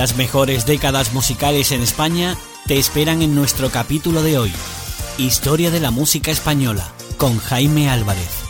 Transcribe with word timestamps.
Las 0.00 0.16
mejores 0.16 0.64
décadas 0.64 1.12
musicales 1.12 1.72
en 1.72 1.82
España 1.82 2.34
te 2.66 2.78
esperan 2.78 3.20
en 3.20 3.34
nuestro 3.34 3.68
capítulo 3.68 4.22
de 4.22 4.38
hoy. 4.38 4.50
Historia 5.18 5.70
de 5.70 5.78
la 5.78 5.90
música 5.90 6.30
española 6.30 6.90
con 7.18 7.38
Jaime 7.38 7.90
Álvarez. 7.90 8.49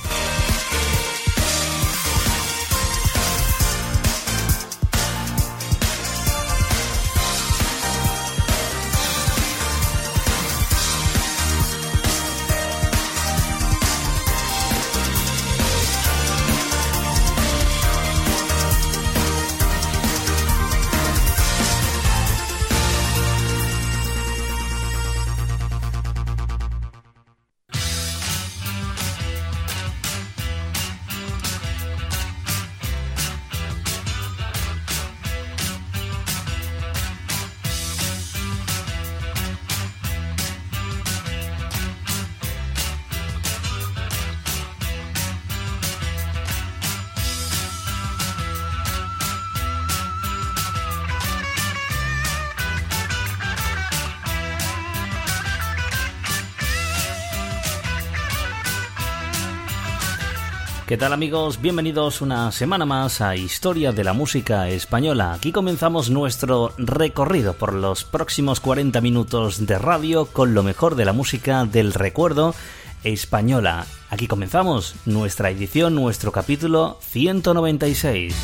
¿Qué 60.90 60.96
tal 60.96 61.12
amigos? 61.12 61.60
Bienvenidos 61.60 62.20
una 62.20 62.50
semana 62.50 62.84
más 62.84 63.20
a 63.20 63.36
Historia 63.36 63.92
de 63.92 64.02
la 64.02 64.12
Música 64.12 64.68
Española. 64.68 65.34
Aquí 65.34 65.52
comenzamos 65.52 66.10
nuestro 66.10 66.72
recorrido 66.78 67.54
por 67.54 67.74
los 67.74 68.02
próximos 68.02 68.58
40 68.58 69.00
minutos 69.00 69.68
de 69.68 69.78
radio 69.78 70.24
con 70.24 70.52
lo 70.52 70.64
mejor 70.64 70.96
de 70.96 71.04
la 71.04 71.12
música 71.12 71.64
del 71.64 71.94
recuerdo 71.94 72.56
española. 73.04 73.86
Aquí 74.08 74.26
comenzamos 74.26 74.96
nuestra 75.06 75.50
edición, 75.50 75.94
nuestro 75.94 76.32
capítulo 76.32 76.98
196. 77.02 78.34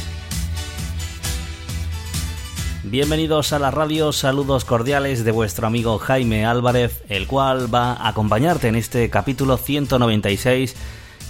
Bienvenidos 2.84 3.52
a 3.52 3.58
la 3.58 3.72
radio, 3.72 4.12
saludos 4.12 4.64
cordiales 4.64 5.24
de 5.24 5.32
vuestro 5.32 5.66
amigo 5.66 5.98
Jaime 5.98 6.46
Álvarez, 6.46 7.02
el 7.08 7.26
cual 7.26 7.74
va 7.74 7.94
a 7.94 8.06
acompañarte 8.06 8.68
en 8.68 8.76
este 8.76 9.10
capítulo 9.10 9.56
196 9.56 10.76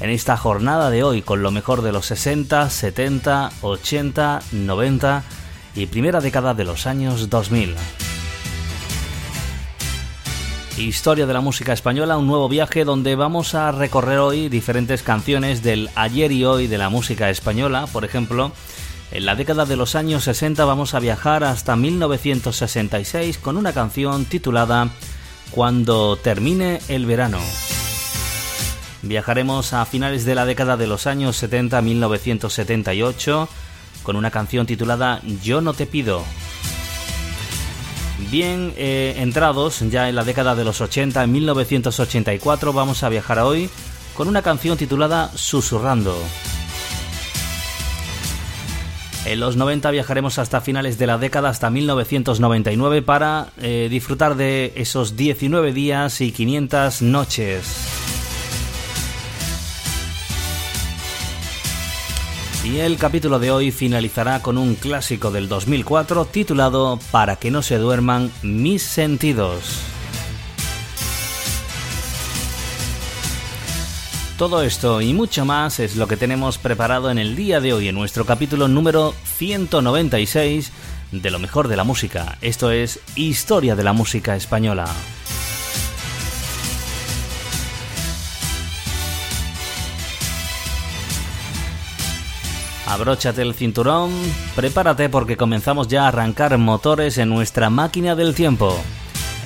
en 0.01 0.11
esta 0.11 0.37
jornada 0.37 0.91
de 0.91 1.03
hoy 1.03 1.23
con 1.23 1.43
lo 1.43 1.51
mejor 1.51 1.83
de 1.83 1.93
los 1.93 2.07
60, 2.07 2.69
70, 2.69 3.51
80, 3.63 4.43
90 4.53 5.25
y 5.75 5.87
primera 5.87 6.21
década 6.21 6.55
de 6.55 6.65
los 6.65 6.87
años 6.87 7.31
2000. 7.31 7.75
Historia 10.79 11.27
de 11.27 11.33
la 11.33 11.41
música 11.41 11.73
española, 11.73 12.19
un 12.19 12.27
nuevo 12.27 12.51
viaje 12.51 12.85
donde 12.85 13.17
vamos 13.17 13.55
a 13.55 13.73
recorrer 13.73 14.19
hoy 14.19 14.51
diferentes 14.51 15.03
canciones 15.03 15.63
del 15.63 15.89
ayer 15.95 16.31
y 16.33 16.45
hoy 16.45 16.67
de 16.67 16.77
la 16.77 16.91
música 16.91 17.31
española. 17.31 17.87
Por 17.91 18.05
ejemplo, 18.05 18.53
en 19.11 19.25
la 19.25 19.37
década 19.37 19.65
de 19.65 19.77
los 19.77 19.95
años 19.95 20.25
60 20.25 20.65
vamos 20.67 20.93
a 20.93 21.01
viajar 21.01 21.45
hasta 21.45 21.77
1966 21.77 23.39
con 23.39 23.57
una 23.57 23.73
canción 23.73 24.27
titulada 24.27 24.91
Cuando 25.51 26.17
termine 26.17 26.81
el 26.89 27.07
verano. 27.07 27.39
Viajaremos 29.07 29.73
a 29.73 29.85
finales 29.87 30.25
de 30.25 30.35
la 30.35 30.47
década 30.47 30.77
de 30.77 30.87
los 30.87 31.07
años 31.07 31.37
70 31.37 31.81
1978 31.81 33.49
con 34.03 34.17
una 34.17 34.31
canción 34.31 34.67
titulada 34.67 35.21
Yo 35.43 35.61
no 35.61 35.75
te 35.75 35.87
pido. 35.87 36.25
Bien 38.31 38.73
eh, 38.77 39.15
entrados 39.19 39.81
ya 39.91 40.09
en 40.09 40.17
la 40.17 40.25
década 40.25 40.55
de 40.55 40.65
los 40.65 40.81
80, 40.81 41.23
en 41.23 41.33
1984 41.33 42.73
vamos 42.73 43.03
a 43.03 43.09
viajar 43.09 43.39
hoy 43.39 43.71
con 44.17 44.27
una 44.27 44.43
canción 44.43 44.77
titulada 44.77 45.31
Susurrando. 45.35 46.17
En 49.27 49.41
los 49.41 49.57
90 49.57 49.91
viajaremos 49.91 50.39
hasta 50.39 50.61
finales 50.61 50.99
de 50.99 51.07
la 51.07 51.19
década, 51.19 51.49
hasta 51.49 51.69
1999, 51.69 53.03
para 53.03 53.49
eh, 53.59 53.89
disfrutar 53.91 54.37
de 54.37 54.73
esos 54.77 55.17
19 55.17 55.73
días 55.73 56.21
y 56.21 56.31
500 56.31 57.03
noches. 57.03 57.86
Y 62.67 62.81
el 62.81 62.97
capítulo 62.99 63.39
de 63.39 63.53
hoy 63.53 63.71
finalizará 63.71 64.43
con 64.43 64.59
un 64.59 64.75
clásico 64.75 65.31
del 65.31 65.49
2004 65.49 66.25
titulado 66.25 66.99
Para 67.13 67.37
que 67.37 67.53
no 67.53 67.63
se 67.63 67.77
duerman 67.77 68.33
mis 68.43 68.83
sentidos. 68.83 69.83
Todo 74.37 74.63
esto 74.63 75.01
y 75.01 75.15
mucho 75.15 75.45
más 75.45 75.79
es 75.79 75.95
lo 75.95 76.09
que 76.09 76.17
tenemos 76.17 76.59
preparado 76.59 77.09
en 77.09 77.19
el 77.19 77.37
día 77.37 77.61
de 77.61 77.73
hoy 77.73 77.87
en 77.87 77.95
nuestro 77.95 78.27
capítulo 78.27 78.67
número 78.67 79.15
196 79.37 80.73
de 81.13 81.31
lo 81.31 81.39
mejor 81.39 81.69
de 81.69 81.77
la 81.77 81.85
música. 81.85 82.37
Esto 82.41 82.73
es 82.73 82.99
Historia 83.15 83.77
de 83.77 83.85
la 83.85 83.93
Música 83.93 84.35
Española. 84.35 84.87
Abróchate 92.87 93.43
el 93.43 93.55
cinturón, 93.55 94.13
prepárate 94.55 95.09
porque 95.09 95.37
comenzamos 95.37 95.89
ya 95.89 96.05
a 96.05 96.09
arrancar 96.09 96.57
motores 96.57 97.19
en 97.19 97.29
nuestra 97.29 97.69
máquina 97.69 98.15
del 98.15 98.35
tiempo. 98.35 98.79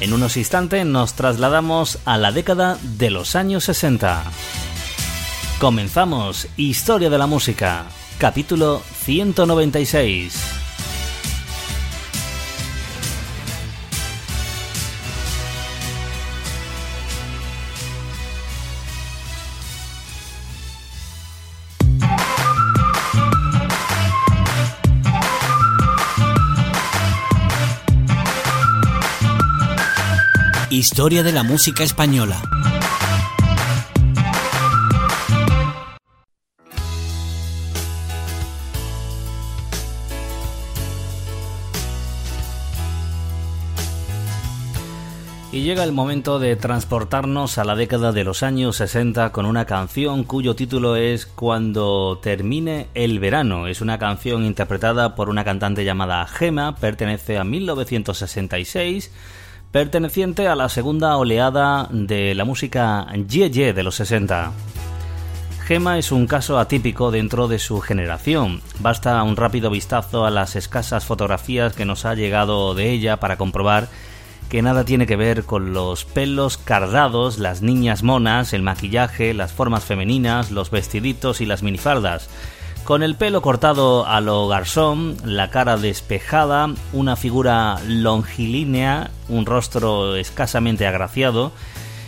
En 0.01 0.13
unos 0.13 0.37
instantes 0.37 0.85
nos 0.85 1.15
trasladamos 1.15 1.99
a 2.05 2.19
la 2.19 2.33
década 2.33 2.79
de 2.83 3.11
los 3.11 3.37
años 3.37 3.65
60. 3.65 4.25
Comenzamos 5.59 6.49
Historia 6.57 7.09
de 7.09 7.19
la 7.19 7.27
Música, 7.27 7.87
capítulo 8.19 8.83
196. 9.05 10.70
Historia 30.73 31.25
de 31.25 31.33
la 31.33 31.43
música 31.43 31.83
española. 31.83 32.41
Y 45.51 45.63
llega 45.63 45.83
el 45.83 45.91
momento 45.91 46.39
de 46.39 46.55
transportarnos 46.55 47.59
a 47.59 47.65
la 47.65 47.75
década 47.75 48.13
de 48.13 48.23
los 48.23 48.45
años 48.45 48.77
60 48.77 49.33
con 49.33 49.47
una 49.47 49.65
canción 49.65 50.23
cuyo 50.23 50.55
título 50.55 50.95
es 50.95 51.27
Cuando 51.27 52.21
termine 52.23 52.87
el 52.95 53.19
verano. 53.19 53.67
Es 53.67 53.81
una 53.81 53.99
canción 53.99 54.45
interpretada 54.45 55.17
por 55.17 55.31
una 55.31 55.43
cantante 55.43 55.85
llamada 55.85 56.25
Gema, 56.29 56.77
pertenece 56.77 57.39
a 57.39 57.43
1966 57.43 59.11
perteneciente 59.73 60.49
a 60.49 60.57
la 60.57 60.69
segunda 60.69 61.17
oleada 61.17 61.89
de 61.93 62.35
la 62.35 62.45
música 62.45 63.07
Ye 63.15 63.73
de 63.73 63.83
los 63.83 63.95
60. 63.97 64.53
Gema 65.65 65.99
es 65.99 66.11
un 66.11 66.27
caso 66.27 66.59
atípico 66.59 67.13
dentro 67.13 67.47
de 67.47 67.61
su 67.61 67.81
generación. 67.81 68.63
Basta 68.81 69.23
un 69.23 69.37
rápido 69.37 69.71
vistazo 69.71 70.27
a 70.27 70.31
las 70.31 70.57
escasas 70.57 71.05
fotografías 71.05 71.75
que 71.75 71.85
nos 71.85 72.05
ha 72.05 72.15
llegado 72.15 72.75
de 72.75 72.91
ella 72.91 73.19
para 73.19 73.37
comprobar 73.37 73.89
que 74.49 74.63
nada 74.63 74.85
tiene 74.85 75.07
que 75.07 75.15
ver 75.15 75.45
con 75.45 75.73
los 75.73 76.05
pelos 76.05 76.57
cardados, 76.59 77.39
las 77.39 77.63
niñas 77.63 78.03
monas, 78.03 78.53
el 78.53 78.63
maquillaje, 78.63 79.33
las 79.33 79.53
formas 79.53 79.85
femeninas, 79.85 80.51
los 80.51 80.73
vestiditos 80.73 81.41
y 81.41 81.47
las 81.47 81.63
minifaldas 81.63 82.29
con 82.85 83.03
el 83.03 83.15
pelo 83.15 83.43
cortado 83.43 84.07
a 84.07 84.21
lo 84.21 84.49
garzón, 84.49 85.17
la 85.25 85.51
cara 85.51 85.77
despejada, 85.77 86.73
una 86.93 87.17
figura 87.17 87.79
longilínea, 87.87 89.11
un 89.29 89.47
rostro 89.47 90.17
escasamente 90.17 90.87
agraciado 90.87 91.53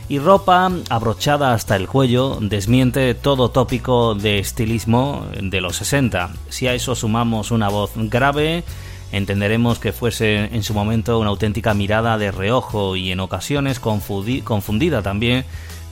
y 0.08 0.18
ropa 0.18 0.70
abrochada 0.90 1.54
hasta 1.54 1.76
el 1.76 1.88
cuello 1.88 2.38
desmiente 2.40 3.14
todo 3.14 3.50
tópico 3.50 4.14
de 4.14 4.38
estilismo 4.38 5.26
de 5.40 5.60
los 5.60 5.76
60. 5.76 6.32
Si 6.48 6.66
a 6.66 6.74
eso 6.74 6.94
sumamos 6.94 7.50
una 7.50 7.68
voz 7.68 7.92
grave, 7.94 8.64
entenderemos 9.12 9.78
que 9.78 9.92
fuese 9.92 10.44
en 10.52 10.62
su 10.62 10.74
momento 10.74 11.18
una 11.18 11.30
auténtica 11.30 11.74
mirada 11.74 12.18
de 12.18 12.30
reojo 12.30 12.96
y 12.96 13.12
en 13.12 13.20
ocasiones 13.20 13.80
confundida 13.80 15.02
también 15.02 15.44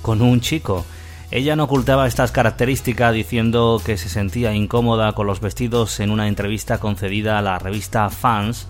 con 0.03 0.21
un 0.23 0.41
chico. 0.41 0.85
Ella 1.31 1.55
no 1.55 1.65
ocultaba 1.65 2.07
estas 2.07 2.33
características 2.33 3.15
diciendo 3.15 3.81
que 3.85 3.97
se 3.97 4.09
sentía 4.09 4.55
incómoda 4.55 5.13
con 5.13 5.27
los 5.27 5.41
vestidos 5.41 6.01
en 6.01 6.11
una 6.11 6.27
entrevista 6.27 6.79
concedida 6.79 7.39
a 7.39 7.43
la 7.43 7.59
revista 7.59 8.11
Fans 8.11 8.67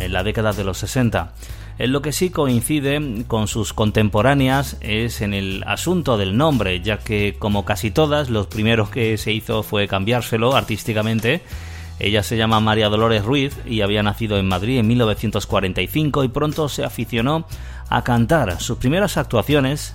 en 0.00 0.12
la 0.12 0.22
década 0.22 0.52
de 0.52 0.64
los 0.64 0.78
60. 0.78 1.32
En 1.78 1.92
lo 1.92 2.02
que 2.02 2.12
sí 2.12 2.30
coincide 2.30 3.24
con 3.26 3.48
sus 3.48 3.72
contemporáneas 3.72 4.76
es 4.80 5.22
en 5.22 5.34
el 5.34 5.64
asunto 5.66 6.18
del 6.18 6.36
nombre, 6.36 6.80
ya 6.82 6.98
que 6.98 7.36
como 7.38 7.64
casi 7.64 7.90
todas, 7.90 8.28
lo 8.28 8.48
primero 8.48 8.90
que 8.90 9.16
se 9.16 9.32
hizo 9.32 9.62
fue 9.62 9.88
cambiárselo 9.88 10.54
artísticamente 10.54 11.42
ella 11.98 12.22
se 12.22 12.36
llama 12.36 12.60
María 12.60 12.88
Dolores 12.88 13.24
Ruiz 13.24 13.56
y 13.64 13.82
había 13.82 14.02
nacido 14.02 14.36
en 14.38 14.48
Madrid 14.48 14.78
en 14.78 14.88
1945 14.88 16.24
y 16.24 16.28
pronto 16.28 16.68
se 16.68 16.84
aficionó 16.84 17.46
a 17.88 18.02
cantar. 18.02 18.60
Sus 18.60 18.78
primeras 18.78 19.16
actuaciones 19.16 19.94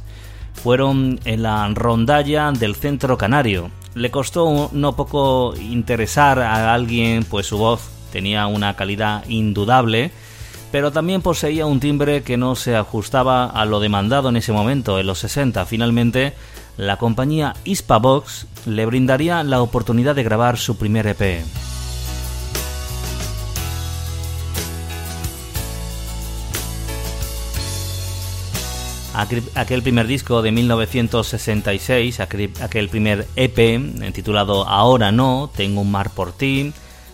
fueron 0.54 1.20
en 1.26 1.44
la 1.44 1.68
rondalla 1.74 2.52
del 2.52 2.76
Centro 2.76 3.18
Canario. 3.18 3.72
Le 3.96 4.12
costó 4.12 4.70
no 4.74 4.96
poco 4.96 5.54
interesar 5.56 6.40
a 6.40 6.74
alguien, 6.74 7.24
pues 7.24 7.48
su 7.48 7.58
voz 7.58 7.90
tenía 8.12 8.48
una 8.48 8.76
calidad 8.76 9.24
indudable, 9.28 10.12
pero 10.72 10.92
también 10.92 11.22
poseía 11.22 11.66
un 11.66 11.80
timbre 11.80 12.24
que 12.24 12.38
no 12.38 12.56
se 12.56 12.76
ajustaba 12.76 13.46
a 13.46 13.66
lo 13.66 13.80
demandado 13.80 14.30
en 14.30 14.38
ese 14.38 14.52
momento, 14.52 15.00
en 15.00 15.08
los 15.08 15.20
60. 15.20 15.66
Finalmente, 15.66 16.34
la 16.78 16.98
compañía 16.98 17.56
Hispavox 17.66 18.48
le 18.66 18.86
brindaría 18.86 19.44
la 19.44 19.62
oportunidad 19.62 20.16
de 20.16 20.24
grabar 20.24 20.58
su 20.58 20.78
primer 20.78 21.08
EP. 21.08 21.44
Aquel 29.56 29.82
primer 29.82 30.08
disco 30.08 30.42
de 30.42 30.52
1966, 30.52 32.20
aquel 32.20 32.90
primer 32.90 33.28
EP 33.36 34.12
titulado 34.14 34.68
Ahora 34.68 35.12
no, 35.12 35.50
Tengo 35.56 35.82
un 35.82 35.92
mar 35.92 36.12
por 36.12 36.32
ti, 36.32 36.74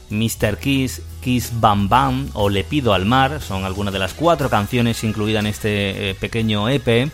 Mr. 0.10 0.58
Kiss, 0.58 1.02
Kiss 1.22 1.52
Bam 1.60 1.90
Bam 1.90 2.30
o 2.34 2.50
Le 2.50 2.64
pido 2.64 2.94
al 2.94 3.06
mar, 3.06 3.42
son 3.42 3.66
algunas 3.66 3.94
de 3.94 4.00
las 4.00 4.14
cuatro 4.14 4.50
canciones 4.50 5.04
incluidas 5.04 5.42
en 5.42 5.48
este 5.48 6.10
eh, 6.10 6.16
pequeño 6.16 6.70
EP, 6.70 7.10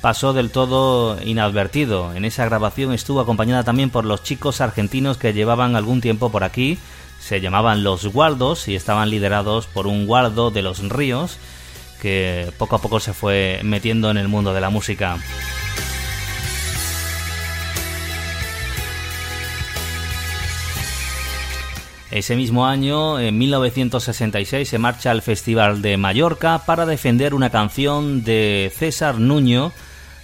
pasó 0.00 0.32
del 0.32 0.50
todo 0.50 1.18
inadvertido. 1.22 2.14
En 2.14 2.24
esa 2.24 2.44
grabación 2.46 2.92
estuvo 2.92 3.20
acompañada 3.20 3.64
también 3.64 3.90
por 3.90 4.04
los 4.04 4.22
chicos 4.22 4.60
argentinos 4.60 5.18
que 5.18 5.32
llevaban 5.32 5.76
algún 5.76 6.00
tiempo 6.00 6.30
por 6.30 6.44
aquí, 6.44 6.78
se 7.20 7.40
llamaban 7.40 7.84
los 7.84 8.06
Guardos 8.06 8.66
y 8.68 8.74
estaban 8.74 9.10
liderados 9.10 9.66
por 9.66 9.86
un 9.86 10.06
guardo 10.06 10.50
de 10.50 10.62
los 10.62 10.80
ríos, 10.88 11.36
que 12.00 12.50
poco 12.58 12.76
a 12.76 12.80
poco 12.80 13.00
se 13.00 13.12
fue 13.12 13.60
metiendo 13.62 14.10
en 14.10 14.16
el 14.16 14.28
mundo 14.28 14.52
de 14.52 14.60
la 14.60 14.70
música. 14.70 15.18
Ese 22.10 22.34
mismo 22.34 22.66
año, 22.66 23.20
en 23.20 23.38
1966, 23.38 24.68
se 24.68 24.78
marcha 24.78 25.12
al 25.12 25.22
Festival 25.22 25.80
de 25.80 25.96
Mallorca 25.96 26.62
para 26.66 26.84
defender 26.84 27.34
una 27.34 27.50
canción 27.50 28.24
de 28.24 28.72
César 28.76 29.20
Nuño 29.20 29.72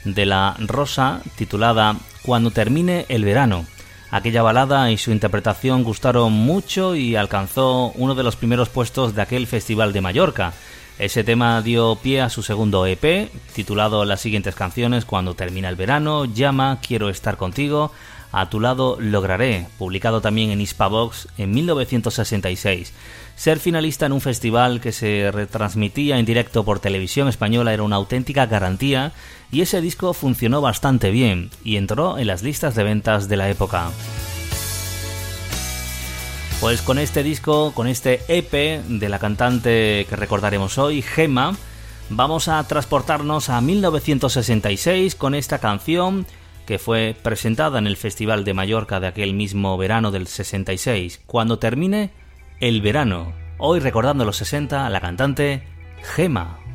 de 0.05 0.27
la 0.27 0.57
Rosa 0.59 1.21
titulada 1.37 1.95
Cuando 2.23 2.51
termine 2.51 3.07
el 3.09 3.25
verano. 3.25 3.67
Aquella 4.11 4.43
balada 4.43 4.91
y 4.91 4.99
su 4.99 5.13
interpretación 5.13 5.85
gustaron 5.85 6.33
mucho 6.33 6.97
y 6.97 7.15
alcanzó 7.15 7.93
uno 7.95 8.17
de 8.17 8.25
los 8.25 8.35
primeros 8.35 8.69
puestos 8.69 9.15
de 9.15 9.23
aquel 9.23 9.47
Festival 9.47 9.93
de 9.93 10.01
Mallorca. 10.01 10.55
Ese 10.99 11.25
tema 11.25 11.61
dio 11.61 11.97
pie 11.97 12.23
a 12.23 12.31
su 12.31 12.43
segundo 12.43 12.87
EP, 12.87 13.31
titulado 13.55 14.07
las 14.07 14.23
siguientes 14.23 14.55
canciones 14.55 15.05
Cuando 15.05 15.35
termina 15.35 15.69
el 15.69 15.77
verano, 15.77 16.25
Llama, 16.25 16.79
Quiero 16.81 17.11
estar 17.11 17.37
contigo, 17.37 17.93
A 18.33 18.49
tu 18.49 18.61
lado 18.61 18.97
lograré, 18.99 19.67
publicado 19.77 20.23
también 20.23 20.51
en 20.51 20.61
Hispavox 20.63 21.29
en 21.37 21.51
1966. 21.51 22.95
Ser 23.37 23.59
finalista 23.59 24.07
en 24.07 24.13
un 24.13 24.23
festival 24.23 24.81
que 24.81 24.93
se 24.93 25.31
retransmitía 25.31 26.19
en 26.19 26.25
directo 26.25 26.65
por 26.65 26.81
televisión 26.81 27.29
española 27.29 27.75
era 27.75 27.83
una 27.83 27.97
auténtica 27.97 28.47
garantía 28.47 29.13
y 29.53 29.61
ese 29.61 29.83
disco 29.83 30.15
funcionó 30.15 30.63
bastante 30.63 31.11
bien 31.11 31.51
y 31.63 31.77
entró 31.77 32.17
en 32.17 32.27
las 32.27 32.43
listas 32.43 32.75
de 32.75 32.85
ventas 32.85 33.29
de 33.29 33.37
la 33.37 33.51
época. 33.51 33.91
Pues 36.67 36.83
con 36.83 36.99
este 36.99 37.23
disco, 37.23 37.71
con 37.75 37.87
este 37.87 38.23
EP 38.27 38.83
de 38.83 39.09
la 39.09 39.21
cantante 39.21 40.05
que 40.09 40.17
recordaremos 40.17 40.79
hoy, 40.79 41.01
Gema, 41.01 41.55
vamos 42.11 42.49
a 42.49 42.61
transportarnos 42.67 43.51
a 43.51 43.61
1966 43.61 45.15
con 45.15 45.37
esta 45.37 45.61
canción 45.61 46.27
que 46.67 46.81
fue 46.81 47.15
presentada 47.23 47.79
en 47.79 47.87
el 47.87 47.97
Festival 47.97 48.45
de 48.45 48.55
Mallorca 48.55 48.99
de 48.99 49.07
aquel 49.07 49.33
mismo 49.33 49.79
verano 49.79 50.11
del 50.11 50.27
66, 50.27 51.21
cuando 51.25 51.61
termine 51.61 52.11
el 52.59 52.81
verano. 52.81 53.33
Hoy 53.59 53.79
recordando 53.79 54.25
los 54.25 54.39
60, 54.39 54.91
la 54.91 55.01
cantante 55.01 55.63
Gema. 56.17 56.66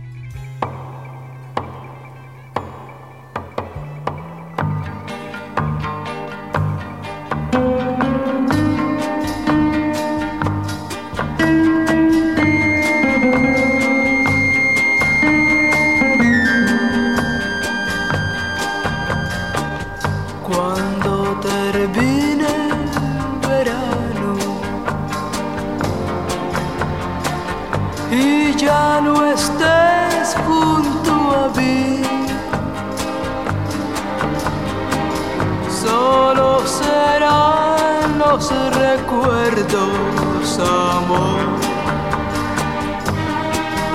recuerdos, 39.22 40.60
amor, 40.60 41.42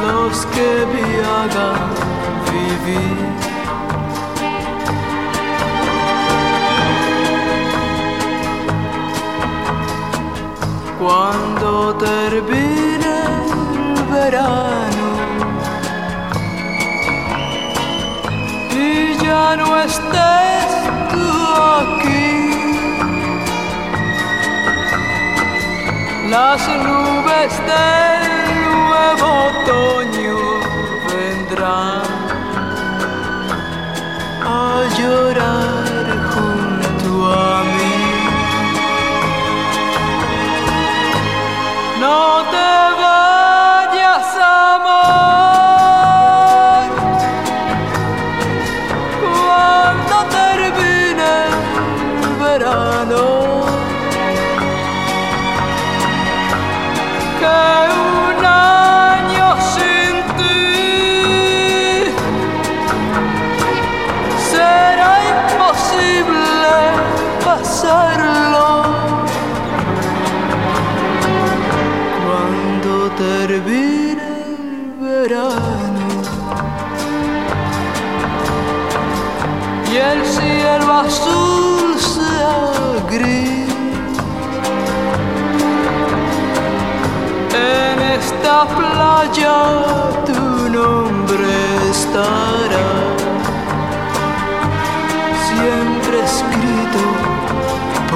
los 0.06 0.46
que 0.46 0.86
me 0.92 1.04
hagan 1.24 1.90
vivir. 2.52 3.36
Cuando 10.98 11.94
termine 11.96 13.16
el 13.94 14.04
verano 14.10 15.06
y 18.72 19.24
ya 19.24 19.56
no 19.56 19.78
estés 19.78 20.66
tú 21.12 21.95
las 26.36 26.68
nubes 26.68 27.52
del 27.70 28.24
nuevo 28.88 29.26
otoño. 29.48 29.95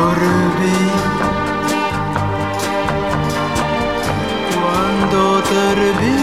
Mí. 0.09 0.77
Cuando 4.55 5.43
termine 5.43 6.20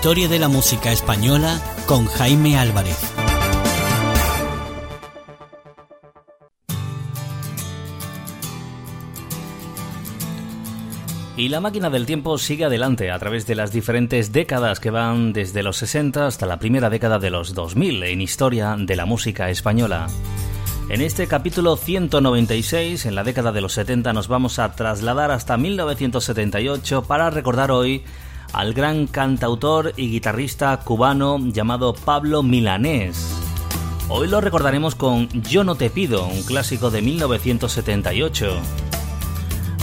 Historia 0.00 0.28
de 0.28 0.38
la 0.38 0.48
música 0.48 0.92
española 0.92 1.60
con 1.84 2.06
Jaime 2.06 2.56
Álvarez. 2.56 2.96
Y 11.36 11.50
la 11.50 11.60
máquina 11.60 11.90
del 11.90 12.06
tiempo 12.06 12.38
sigue 12.38 12.64
adelante 12.64 13.10
a 13.10 13.18
través 13.18 13.46
de 13.46 13.54
las 13.54 13.72
diferentes 13.72 14.32
décadas 14.32 14.80
que 14.80 14.88
van 14.88 15.34
desde 15.34 15.62
los 15.62 15.76
60 15.76 16.26
hasta 16.26 16.46
la 16.46 16.58
primera 16.58 16.88
década 16.88 17.18
de 17.18 17.28
los 17.28 17.52
2000 17.52 18.02
en 18.04 18.22
historia 18.22 18.76
de 18.78 18.96
la 18.96 19.04
música 19.04 19.50
española. 19.50 20.06
En 20.88 21.02
este 21.02 21.26
capítulo 21.26 21.76
196, 21.76 23.04
en 23.04 23.14
la 23.14 23.22
década 23.22 23.52
de 23.52 23.60
los 23.60 23.74
70, 23.74 24.14
nos 24.14 24.28
vamos 24.28 24.58
a 24.60 24.72
trasladar 24.72 25.30
hasta 25.30 25.58
1978 25.58 27.02
para 27.02 27.28
recordar 27.28 27.70
hoy 27.70 28.02
al 28.52 28.74
gran 28.74 29.06
cantautor 29.06 29.92
y 29.96 30.10
guitarrista 30.10 30.76
cubano 30.78 31.38
llamado 31.38 31.94
Pablo 31.94 32.42
Milanés. 32.42 33.36
Hoy 34.08 34.28
lo 34.28 34.40
recordaremos 34.40 34.94
con 34.94 35.28
Yo 35.42 35.64
no 35.64 35.76
te 35.76 35.90
pido, 35.90 36.26
un 36.26 36.42
clásico 36.42 36.90
de 36.90 37.02
1978. 37.02 38.58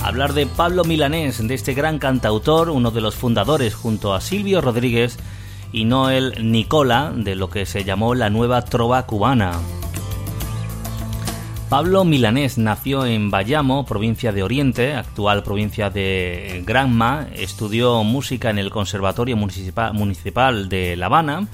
Hablar 0.04 0.34
de 0.34 0.46
Pablo 0.46 0.84
Milanés, 0.84 1.46
de 1.46 1.54
este 1.54 1.74
gran 1.74 2.00
cantautor, 2.00 2.70
uno 2.70 2.92
de 2.92 3.02
los 3.02 3.16
fundadores 3.16 3.76
junto 3.76 4.14
a 4.14 4.22
Silvio 4.22 4.62
Rodríguez 4.62 5.18
y 5.72 5.86
Noel 5.86 6.52
Nicola 6.52 7.14
de 7.16 7.36
lo 7.36 7.50
que 7.50 7.66
se 7.66 7.84
llamó 7.84 8.16
la 8.16 8.30
nueva 8.30 8.64
trova 8.64 9.06
cubana. 9.06 9.54
Pablo 11.70 12.06
Milanés 12.06 12.58
nació 12.58 13.06
en 13.06 13.30
Bayamo, 13.30 13.86
provincia 13.86 14.32
de 14.32 14.42
Oriente, 14.42 14.94
actual 14.94 15.44
provincia 15.44 15.90
de 15.90 16.64
Granma. 16.66 17.28
Estudió 17.36 18.06
música 18.06 18.50
en 18.50 18.58
el 18.58 18.70
Conservatorio 18.70 19.36
Municipal 19.36 20.70
de 20.70 20.96
La 20.96 21.08
Habana 21.08 21.50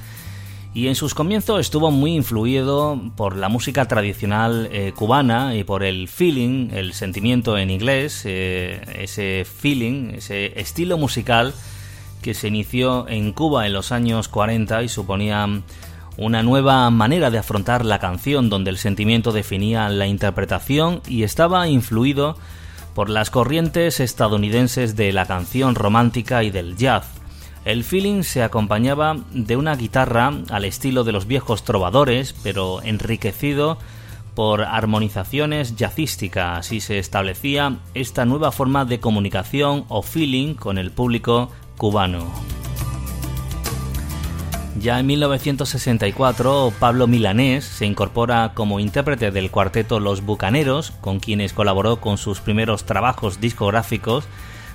y 0.76 0.88
en 0.88 0.94
sus 0.94 1.16
comienzos 1.16 1.62
estuvo 1.62 1.90
muy 1.90 2.14
influido 2.14 3.02
por 3.16 3.36
la 3.36 3.50
música 3.50 3.88
tradicional 3.88 4.70
eh, 4.72 4.94
cubana 4.96 5.56
y 5.56 5.64
por 5.64 5.84
el 5.84 6.08
feeling, 6.08 6.70
el 6.72 6.94
sentimiento 6.94 7.58
en 7.58 7.72
inglés, 7.72 8.22
eh, 8.26 8.82
ese 9.00 9.46
feeling, 9.46 10.12
ese 10.16 10.60
estilo 10.60 11.00
musical 11.00 11.56
que 12.22 12.36
se 12.36 12.50
inició 12.50 13.08
en 13.08 13.34
Cuba 13.34 13.66
en 13.66 13.74
los 13.74 13.92
años 13.92 14.28
40 14.28 14.84
y 14.84 14.90
suponía 14.90 15.48
una 16.18 16.44
nueva 16.44 16.90
manera 16.90 17.32
de 17.32 17.38
afrontar 17.38 17.86
la 17.86 18.00
canción 18.00 18.50
donde 18.50 18.70
el 18.70 18.78
sentimiento 18.78 19.32
definía 19.32 19.90
la 19.90 20.08
interpretación 20.08 21.02
y 21.08 21.24
estaba 21.24 21.68
influido 21.68 22.38
por 22.94 23.10
las 23.10 23.30
corrientes 23.30 24.00
estadounidenses 24.00 24.96
de 24.96 25.12
la 25.12 25.26
canción 25.26 25.76
romántica 25.76 26.44
y 26.44 26.52
del 26.52 26.78
jazz. 26.78 27.08
El 27.66 27.84
feeling 27.84 28.24
se 28.24 28.44
acompañaba 28.44 29.18
de 29.32 29.56
una 29.56 29.76
guitarra 29.76 30.34
al 30.50 30.66
estilo 30.66 31.04
de 31.04 31.14
los 31.14 31.28
viejos 31.28 31.64
trovadores, 31.64 32.36
pero 32.44 32.82
enriquecido 32.84 33.78
por 34.36 34.62
armonizaciones 34.62 35.76
jazzísticas. 35.76 36.60
Así 36.60 36.82
se 36.82 37.00
establecía 37.00 37.78
esta 37.94 38.26
nueva 38.26 38.52
forma 38.52 38.86
de 38.86 39.00
comunicación 39.00 39.86
o 39.88 40.02
feeling 40.02 40.56
con 40.56 40.78
el 40.78 40.92
público 40.92 41.52
cubano. 41.78 42.53
Ya 44.80 45.00
en 45.00 45.06
1964, 45.06 46.74
Pablo 46.80 47.06
Milanés 47.06 47.64
se 47.64 47.86
incorpora 47.86 48.54
como 48.56 48.80
intérprete 48.80 49.30
del 49.30 49.52
cuarteto 49.52 50.00
Los 50.00 50.22
Bucaneros, 50.26 50.92
con 51.00 51.20
quienes 51.20 51.54
colaboró 51.54 51.98
con 51.98 52.18
sus 52.18 52.40
primeros 52.40 52.84
trabajos 52.84 53.40
discográficos. 53.40 54.26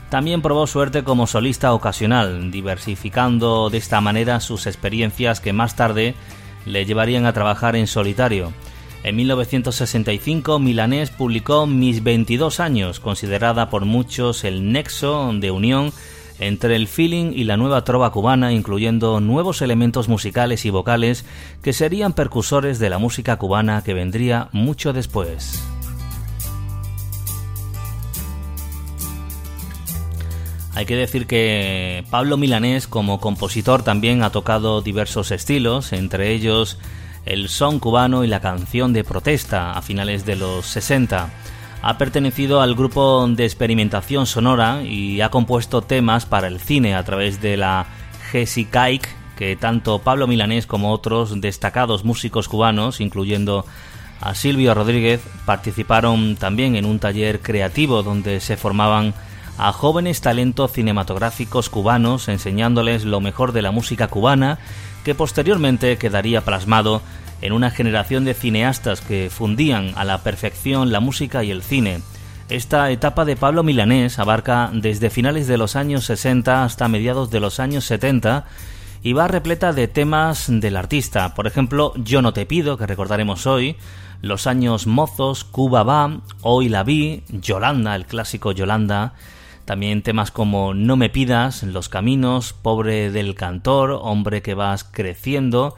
También 0.08 0.40
probó 0.40 0.66
suerte 0.68 1.02
como 1.02 1.26
solista 1.26 1.72
ocasional, 1.74 2.52
diversificando 2.52 3.70
de 3.70 3.78
esta 3.78 4.00
manera 4.00 4.40
sus 4.40 4.66
experiencias 4.66 5.40
que 5.40 5.52
más 5.52 5.74
tarde 5.74 6.14
le 6.64 6.86
llevarían 6.86 7.26
a 7.26 7.32
trabajar 7.32 7.74
en 7.74 7.88
solitario. 7.88 8.52
En 9.02 9.16
1965, 9.16 10.60
Milanés 10.60 11.10
publicó 11.10 11.66
Mis 11.66 12.02
22 12.04 12.60
años, 12.60 13.00
considerada 13.00 13.68
por 13.68 13.84
muchos 13.84 14.44
el 14.44 14.72
nexo 14.72 15.32
de 15.34 15.50
unión 15.50 15.92
entre 16.38 16.76
el 16.76 16.88
feeling 16.88 17.32
y 17.34 17.44
la 17.44 17.56
nueva 17.56 17.84
trova 17.84 18.12
cubana, 18.12 18.52
incluyendo 18.52 19.20
nuevos 19.20 19.62
elementos 19.62 20.08
musicales 20.08 20.64
y 20.64 20.70
vocales 20.70 21.24
que 21.62 21.72
serían 21.72 22.12
percursores 22.12 22.78
de 22.78 22.90
la 22.90 22.98
música 22.98 23.36
cubana 23.36 23.82
que 23.82 23.94
vendría 23.94 24.48
mucho 24.52 24.92
después. 24.92 25.62
Hay 30.74 30.86
que 30.86 30.94
decir 30.94 31.26
que 31.26 32.04
Pablo 32.08 32.36
Milanés 32.36 32.86
como 32.86 33.18
compositor 33.18 33.82
también 33.82 34.22
ha 34.22 34.30
tocado 34.30 34.80
diversos 34.80 35.32
estilos, 35.32 35.92
entre 35.92 36.30
ellos 36.32 36.78
el 37.26 37.48
son 37.48 37.80
cubano 37.80 38.22
y 38.22 38.28
la 38.28 38.40
canción 38.40 38.92
de 38.92 39.02
protesta 39.02 39.72
a 39.72 39.82
finales 39.82 40.24
de 40.24 40.36
los 40.36 40.66
60 40.66 41.30
ha 41.82 41.98
pertenecido 41.98 42.60
al 42.60 42.74
grupo 42.74 43.26
de 43.28 43.44
experimentación 43.44 44.26
sonora 44.26 44.82
y 44.82 45.20
ha 45.20 45.30
compuesto 45.30 45.82
temas 45.82 46.26
para 46.26 46.48
el 46.48 46.60
cine 46.60 46.94
a 46.94 47.04
través 47.04 47.40
de 47.40 47.56
la 47.56 47.86
Caic, 48.70 49.08
que 49.36 49.56
tanto 49.56 50.00
Pablo 50.00 50.26
Milanés 50.26 50.66
como 50.66 50.92
otros 50.92 51.40
destacados 51.40 52.04
músicos 52.04 52.48
cubanos, 52.48 53.00
incluyendo 53.00 53.64
a 54.20 54.34
Silvio 54.34 54.74
Rodríguez, 54.74 55.20
participaron 55.46 56.36
también 56.36 56.74
en 56.76 56.84
un 56.84 56.98
taller 56.98 57.40
creativo 57.40 58.02
donde 58.02 58.40
se 58.40 58.56
formaban 58.56 59.14
a 59.56 59.72
jóvenes 59.72 60.20
talentos 60.20 60.72
cinematográficos 60.72 61.68
cubanos 61.68 62.28
enseñándoles 62.28 63.04
lo 63.04 63.20
mejor 63.20 63.52
de 63.52 63.62
la 63.62 63.70
música 63.70 64.08
cubana 64.08 64.58
que 65.04 65.14
posteriormente 65.14 65.96
quedaría 65.98 66.44
plasmado 66.44 67.02
en 67.40 67.52
una 67.52 67.70
generación 67.70 68.24
de 68.24 68.34
cineastas 68.34 69.00
que 69.00 69.30
fundían 69.30 69.92
a 69.96 70.04
la 70.04 70.22
perfección 70.22 70.92
la 70.92 71.00
música 71.00 71.44
y 71.44 71.50
el 71.50 71.62
cine. 71.62 72.00
Esta 72.48 72.90
etapa 72.90 73.24
de 73.24 73.36
Pablo 73.36 73.62
Milanés 73.62 74.18
abarca 74.18 74.70
desde 74.72 75.10
finales 75.10 75.46
de 75.46 75.58
los 75.58 75.76
años 75.76 76.06
60 76.06 76.64
hasta 76.64 76.88
mediados 76.88 77.30
de 77.30 77.40
los 77.40 77.60
años 77.60 77.84
70 77.84 78.46
y 79.02 79.12
va 79.12 79.28
repleta 79.28 79.72
de 79.72 79.86
temas 79.86 80.46
del 80.48 80.76
artista. 80.76 81.34
Por 81.34 81.46
ejemplo, 81.46 81.92
Yo 81.96 82.22
no 82.22 82.32
te 82.32 82.46
pido, 82.46 82.76
que 82.76 82.86
recordaremos 82.86 83.46
hoy, 83.46 83.76
Los 84.22 84.46
años 84.46 84.86
mozos, 84.86 85.44
Cuba 85.44 85.82
va, 85.82 86.20
Hoy 86.42 86.68
la 86.68 86.84
vi, 86.84 87.22
Yolanda, 87.28 87.94
el 87.94 88.06
clásico 88.06 88.52
Yolanda, 88.52 89.12
también 89.64 90.02
temas 90.02 90.30
como 90.30 90.72
No 90.74 90.96
me 90.96 91.10
pidas, 91.10 91.62
Los 91.62 91.88
caminos, 91.88 92.54
Pobre 92.54 93.10
del 93.10 93.34
cantor, 93.34 93.98
Hombre 94.02 94.42
que 94.42 94.54
vas 94.54 94.84
creciendo, 94.84 95.76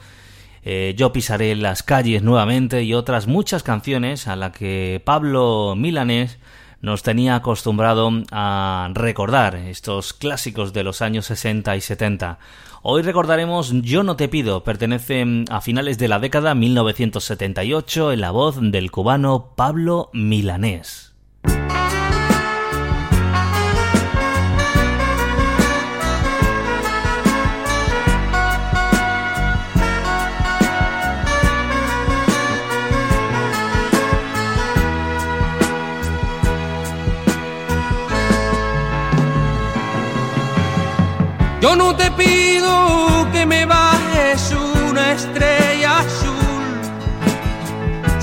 eh, 0.64 0.94
Yo 0.96 1.12
pisaré 1.12 1.54
las 1.56 1.82
calles 1.82 2.22
nuevamente 2.22 2.82
y 2.82 2.94
otras 2.94 3.26
muchas 3.26 3.62
canciones 3.62 4.28
a 4.28 4.36
las 4.36 4.52
que 4.52 5.00
Pablo 5.04 5.74
Milanés 5.76 6.38
nos 6.80 7.02
tenía 7.02 7.36
acostumbrado 7.36 8.10
a 8.32 8.90
recordar 8.94 9.56
estos 9.56 10.12
clásicos 10.12 10.72
de 10.72 10.82
los 10.82 11.02
años 11.02 11.26
60 11.26 11.76
y 11.76 11.80
70. 11.80 12.38
Hoy 12.82 13.02
recordaremos 13.02 13.72
Yo 13.82 14.02
no 14.02 14.16
te 14.16 14.28
pido, 14.28 14.64
pertenece 14.64 15.44
a 15.50 15.60
finales 15.60 15.98
de 15.98 16.08
la 16.08 16.18
década 16.18 16.54
1978 16.54 18.12
en 18.12 18.20
la 18.22 18.30
voz 18.30 18.58
del 18.60 18.90
cubano 18.90 19.52
Pablo 19.54 20.08
Milanés. 20.14 21.09
Yo 41.70 41.76
no 41.76 41.94
te 41.94 42.10
pido 42.10 43.28
que 43.32 43.46
me 43.46 43.64
bajes 43.64 44.52
una 44.88 45.12
estrella 45.12 46.00
azul, 46.00 46.80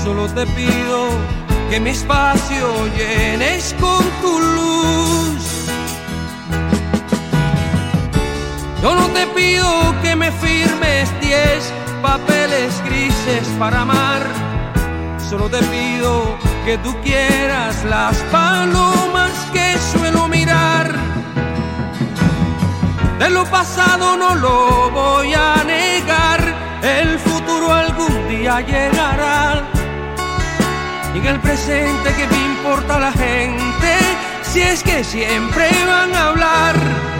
solo 0.04 0.26
te 0.26 0.44
pido 0.48 1.08
que 1.70 1.80
mi 1.80 1.88
espacio 1.88 2.66
llenes 2.94 3.74
con 3.80 4.04
tu 4.20 4.38
luz. 4.38 5.66
Yo 8.82 8.94
no 8.94 9.08
te 9.16 9.26
pido 9.28 9.94
que 10.02 10.14
me 10.14 10.30
firmes 10.30 11.08
diez 11.22 11.72
papeles 12.02 12.82
grises 12.84 13.48
para 13.58 13.80
amar, 13.80 14.26
solo 15.26 15.48
te 15.48 15.62
pido 15.72 16.36
que 16.66 16.76
tú 16.84 16.94
quieras 17.02 17.82
las 17.84 18.14
palomas 18.30 19.32
que 19.54 19.74
suelo 19.90 20.28
mirar 20.28 21.07
de 23.18 23.30
lo 23.30 23.44
pasado 23.46 24.16
no 24.16 24.34
lo 24.34 24.90
voy 24.90 25.34
a 25.34 25.64
negar, 25.64 26.40
el 26.82 27.18
futuro 27.18 27.72
algún 27.72 28.28
día 28.28 28.60
llegará. 28.60 29.62
Y 31.14 31.18
en 31.18 31.26
el 31.26 31.40
presente 31.40 32.14
que 32.14 32.26
me 32.26 32.38
importa 32.52 32.98
la 32.98 33.12
gente, 33.12 33.90
si 34.42 34.60
es 34.60 34.82
que 34.82 35.02
siempre 35.02 35.68
van 35.86 36.14
a 36.14 36.28
hablar. 36.28 37.17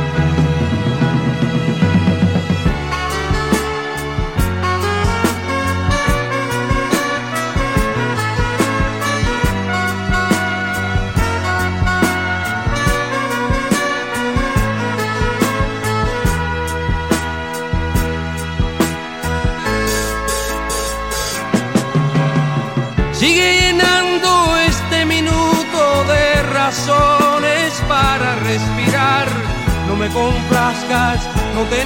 Complazcas, 30.18 31.20
no 31.54 31.62
te 31.72 31.84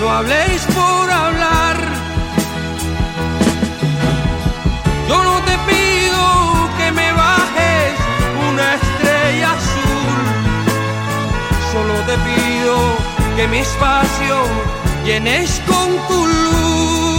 no 0.00 0.10
habléis 0.10 0.62
por 0.78 1.10
hablar. 1.10 1.76
Yo 5.08 5.16
no 5.28 5.36
te 5.48 5.56
pido 5.70 6.22
que 6.78 6.88
me 6.98 7.08
bajes 7.12 7.92
una 8.48 8.66
estrella 8.80 9.48
azul, 9.60 10.16
solo 11.72 11.94
te 12.08 12.16
pido 12.28 12.74
que 13.36 13.48
mi 13.48 13.58
espacio 13.58 14.36
llenes 15.04 15.60
con 15.66 15.88
tu 16.08 16.26
luz. 16.26 17.15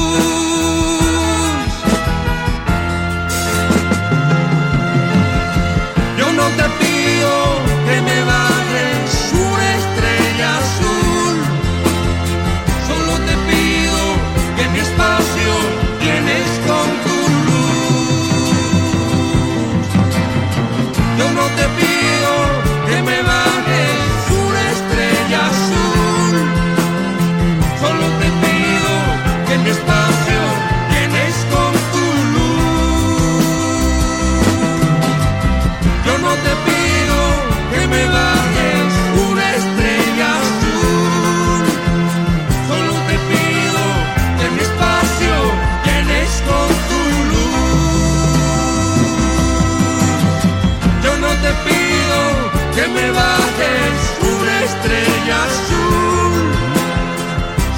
Azul, 55.31 56.33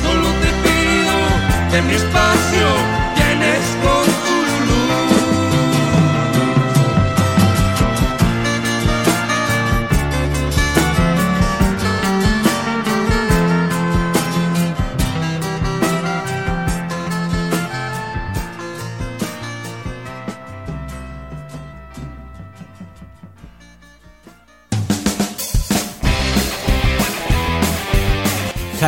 solo 0.02 0.28
te 0.42 0.50
pido 0.64 1.16
que 1.72 1.82
mi 1.82 1.94
espacio 1.94 2.68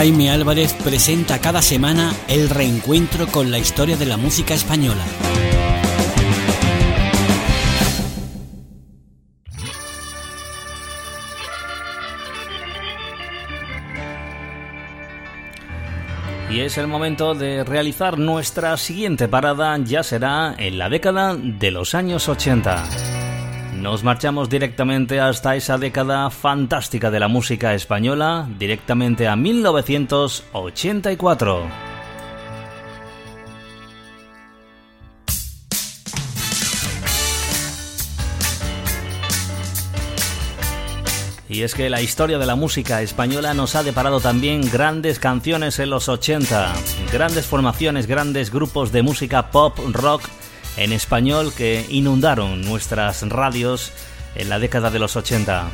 Jaime 0.01 0.31
Álvarez 0.31 0.73
presenta 0.83 1.37
cada 1.37 1.61
semana 1.61 2.11
el 2.27 2.49
reencuentro 2.49 3.27
con 3.27 3.51
la 3.51 3.59
historia 3.59 3.97
de 3.97 4.07
la 4.07 4.17
música 4.17 4.55
española. 4.55 5.03
Y 16.49 16.61
es 16.61 16.79
el 16.79 16.87
momento 16.87 17.35
de 17.35 17.63
realizar 17.63 18.17
nuestra 18.17 18.75
siguiente 18.77 19.27
parada, 19.27 19.77
ya 19.77 20.01
será 20.01 20.55
en 20.57 20.79
la 20.79 20.89
década 20.89 21.35
de 21.35 21.69
los 21.69 21.93
años 21.93 22.27
80. 22.27 23.10
Nos 23.81 24.03
marchamos 24.03 24.47
directamente 24.47 25.19
hasta 25.19 25.55
esa 25.55 25.79
década 25.79 26.29
fantástica 26.29 27.09
de 27.09 27.19
la 27.19 27.27
música 27.27 27.73
española, 27.73 28.47
directamente 28.59 29.27
a 29.27 29.35
1984. 29.35 31.63
Y 41.49 41.63
es 41.63 41.73
que 41.73 41.89
la 41.89 42.03
historia 42.03 42.37
de 42.37 42.45
la 42.45 42.55
música 42.55 43.01
española 43.01 43.55
nos 43.55 43.73
ha 43.73 43.81
deparado 43.81 44.19
también 44.19 44.61
grandes 44.69 45.17
canciones 45.17 45.79
en 45.79 45.89
los 45.89 46.07
80, 46.07 46.71
grandes 47.11 47.47
formaciones, 47.47 48.05
grandes 48.05 48.51
grupos 48.51 48.91
de 48.91 49.01
música 49.01 49.49
pop, 49.49 49.79
rock 49.91 50.21
en 50.83 50.93
español 50.93 51.53
que 51.53 51.85
inundaron 51.89 52.61
nuestras 52.61 53.21
radios 53.29 53.91
en 54.35 54.49
la 54.49 54.57
década 54.57 54.89
de 54.89 54.97
los 54.97 55.15
80. 55.15 55.69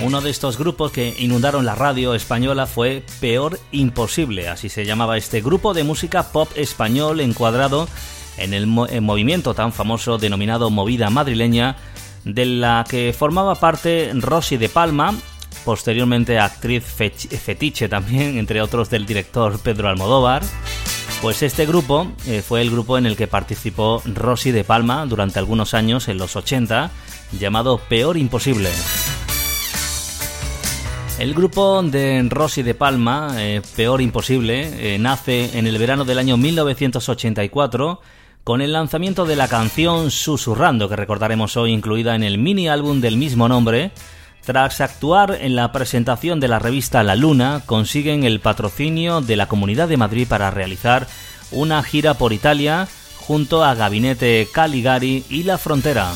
Uno 0.00 0.20
de 0.20 0.30
estos 0.30 0.58
grupos 0.58 0.92
que 0.92 1.16
inundaron 1.18 1.64
la 1.64 1.74
radio 1.74 2.14
española 2.14 2.66
fue 2.66 3.02
Peor 3.20 3.58
Imposible, 3.72 4.48
así 4.48 4.68
se 4.68 4.84
llamaba 4.84 5.16
este 5.16 5.40
grupo 5.40 5.74
de 5.74 5.84
música 5.84 6.30
pop 6.32 6.50
español 6.54 7.20
encuadrado 7.20 7.88
en 8.36 8.54
el 8.54 8.66
mo 8.66 8.86
en 8.86 9.02
movimiento 9.02 9.54
tan 9.54 9.72
famoso 9.72 10.18
denominado 10.18 10.70
Movida 10.70 11.10
Madrileña, 11.10 11.76
de 12.24 12.44
la 12.44 12.84
que 12.88 13.14
formaba 13.16 13.54
parte 13.54 14.12
Rosy 14.14 14.56
de 14.56 14.68
Palma, 14.68 15.14
posteriormente 15.64 16.38
actriz 16.38 16.84
fetiche 16.84 17.88
también, 17.88 18.38
entre 18.38 18.60
otros 18.60 18.90
del 18.90 19.06
director 19.06 19.58
Pedro 19.58 19.88
Almodóvar. 19.88 20.42
Pues 21.26 21.42
este 21.42 21.66
grupo 21.66 22.06
eh, 22.28 22.40
fue 22.40 22.60
el 22.60 22.70
grupo 22.70 22.98
en 22.98 23.04
el 23.04 23.16
que 23.16 23.26
participó 23.26 24.00
Rosy 24.04 24.52
de 24.52 24.62
Palma 24.62 25.04
durante 25.06 25.40
algunos 25.40 25.74
años 25.74 26.06
en 26.06 26.18
los 26.18 26.36
80, 26.36 26.92
llamado 27.36 27.78
Peor 27.78 28.16
Imposible. 28.16 28.70
El 31.18 31.34
grupo 31.34 31.82
de 31.82 32.24
Rosy 32.30 32.62
de 32.62 32.74
Palma, 32.74 33.34
eh, 33.38 33.60
Peor 33.74 34.02
Imposible, 34.02 34.94
eh, 34.94 34.98
nace 35.00 35.58
en 35.58 35.66
el 35.66 35.78
verano 35.78 36.04
del 36.04 36.20
año 36.20 36.36
1984 36.36 38.00
con 38.44 38.60
el 38.60 38.72
lanzamiento 38.72 39.24
de 39.24 39.34
la 39.34 39.48
canción 39.48 40.12
Susurrando, 40.12 40.88
que 40.88 40.94
recordaremos 40.94 41.56
hoy 41.56 41.72
incluida 41.72 42.14
en 42.14 42.22
el 42.22 42.38
mini 42.38 42.68
álbum 42.68 43.00
del 43.00 43.16
mismo 43.16 43.48
nombre. 43.48 43.90
Tras 44.46 44.80
actuar 44.80 45.38
en 45.40 45.56
la 45.56 45.72
presentación 45.72 46.38
de 46.38 46.46
la 46.46 46.60
revista 46.60 47.02
La 47.02 47.16
Luna, 47.16 47.62
consiguen 47.66 48.22
el 48.22 48.38
patrocinio 48.38 49.20
de 49.20 49.34
la 49.34 49.48
Comunidad 49.48 49.88
de 49.88 49.96
Madrid 49.96 50.28
para 50.28 50.52
realizar 50.52 51.08
una 51.50 51.82
gira 51.82 52.14
por 52.14 52.32
Italia 52.32 52.86
junto 53.18 53.64
a 53.64 53.74
Gabinete 53.74 54.46
Caligari 54.52 55.24
y 55.28 55.42
La 55.42 55.58
Frontera. 55.58 56.12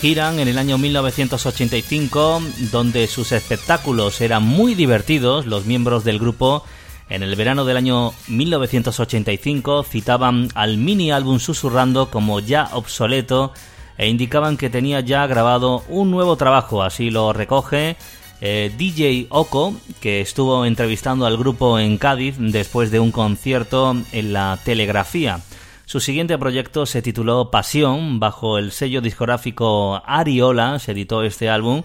giran 0.00 0.38
en 0.38 0.48
el 0.48 0.56
año 0.56 0.78
1985, 0.78 2.40
donde 2.70 3.06
sus 3.06 3.32
espectáculos 3.32 4.20
eran 4.22 4.44
muy 4.44 4.74
divertidos. 4.74 5.44
Los 5.44 5.66
miembros 5.66 6.04
del 6.04 6.18
grupo 6.18 6.64
en 7.10 7.22
el 7.22 7.34
verano 7.36 7.64
del 7.64 7.76
año 7.76 8.14
1985 8.28 9.82
citaban 9.82 10.48
al 10.54 10.78
mini 10.78 11.10
álbum 11.10 11.38
Susurrando 11.38 12.08
como 12.08 12.40
ya 12.40 12.70
obsoleto 12.72 13.52
e 14.00 14.08
indicaban 14.08 14.56
que 14.56 14.70
tenía 14.70 15.00
ya 15.00 15.26
grabado 15.26 15.84
un 15.90 16.10
nuevo 16.10 16.36
trabajo, 16.36 16.82
así 16.82 17.10
lo 17.10 17.34
recoge 17.34 17.96
eh, 18.40 18.72
DJ 18.74 19.26
Oko, 19.28 19.74
que 20.00 20.22
estuvo 20.22 20.64
entrevistando 20.64 21.26
al 21.26 21.36
grupo 21.36 21.78
en 21.78 21.98
Cádiz 21.98 22.36
después 22.38 22.90
de 22.90 22.98
un 22.98 23.12
concierto 23.12 23.94
en 24.12 24.32
la 24.32 24.58
Telegrafía. 24.64 25.40
Su 25.84 26.00
siguiente 26.00 26.38
proyecto 26.38 26.86
se 26.86 27.02
tituló 27.02 27.50
Pasión, 27.50 28.20
bajo 28.20 28.56
el 28.56 28.72
sello 28.72 29.02
discográfico 29.02 30.00
Ariola 30.06 30.78
se 30.78 30.92
editó 30.92 31.22
este 31.22 31.50
álbum. 31.50 31.82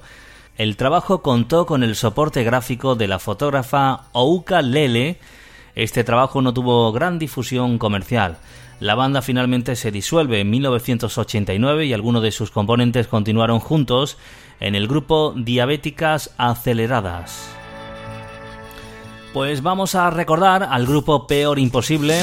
El 0.57 0.77
trabajo 0.77 1.21
contó 1.21 1.65
con 1.65 1.83
el 1.83 1.97
soporte 1.97 2.45
gráfico 2.45 2.95
de 2.95 3.09
la 3.09 3.19
fotógrafa 3.19 4.05
Ouka 4.13 4.61
Lele. 4.61 5.19
Este 5.75 6.05
trabajo 6.05 6.41
no 6.41 6.53
tuvo 6.53 6.93
gran 6.93 7.19
difusión 7.19 7.77
comercial. 7.77 8.37
La 8.79 8.95
banda 8.95 9.21
finalmente 9.21 9.75
se 9.75 9.91
disuelve 9.91 10.41
en 10.41 10.49
1989 10.49 11.85
y 11.85 11.93
algunos 11.93 12.21
de 12.21 12.31
sus 12.31 12.51
componentes 12.51 13.07
continuaron 13.07 13.59
juntos 13.59 14.17
en 14.59 14.75
el 14.75 14.87
grupo 14.87 15.33
Diabéticas 15.35 16.31
Aceleradas. 16.37 17.49
Pues 19.33 19.61
vamos 19.61 19.95
a 19.95 20.09
recordar 20.09 20.63
al 20.63 20.85
grupo 20.85 21.27
Peor 21.27 21.59
Imposible, 21.59 22.21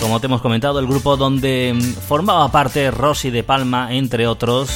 como 0.00 0.20
te 0.20 0.26
hemos 0.26 0.40
comentado, 0.40 0.78
el 0.78 0.86
grupo 0.86 1.16
donde 1.16 1.74
mm, 1.74 1.80
formaba 1.80 2.52
parte 2.52 2.90
Rosy 2.90 3.30
de 3.30 3.42
Palma, 3.42 3.94
entre 3.94 4.26
otros, 4.26 4.70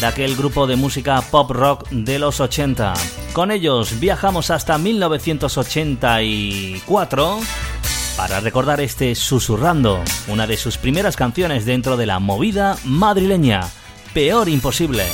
de 0.00 0.06
aquel 0.06 0.36
grupo 0.36 0.66
de 0.66 0.76
música 0.76 1.22
pop 1.30 1.50
rock 1.50 1.88
de 1.90 2.18
los 2.18 2.40
80. 2.40 2.94
Con 3.32 3.50
ellos 3.50 4.00
viajamos 4.00 4.50
hasta 4.50 4.78
1984 4.78 7.40
para 8.16 8.40
recordar 8.40 8.80
este 8.80 9.14
Susurrando, 9.14 10.02
una 10.28 10.46
de 10.46 10.56
sus 10.56 10.78
primeras 10.78 11.16
canciones 11.16 11.64
dentro 11.64 11.96
de 11.96 12.06
la 12.06 12.18
movida 12.18 12.76
madrileña, 12.84 13.62
Peor 14.14 14.48
Imposible. 14.48 15.04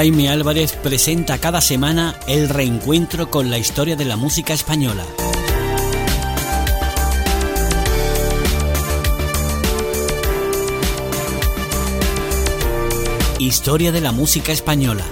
Jaime 0.00 0.30
Álvarez 0.30 0.76
presenta 0.82 1.36
cada 1.36 1.60
semana 1.60 2.18
el 2.26 2.48
reencuentro 2.48 3.30
con 3.30 3.50
la 3.50 3.58
historia 3.58 3.96
de 3.96 4.06
la 4.06 4.16
música 4.16 4.54
española. 4.54 5.04
Historia 13.38 13.92
de 13.92 14.00
la 14.00 14.12
música 14.12 14.52
española. 14.52 15.04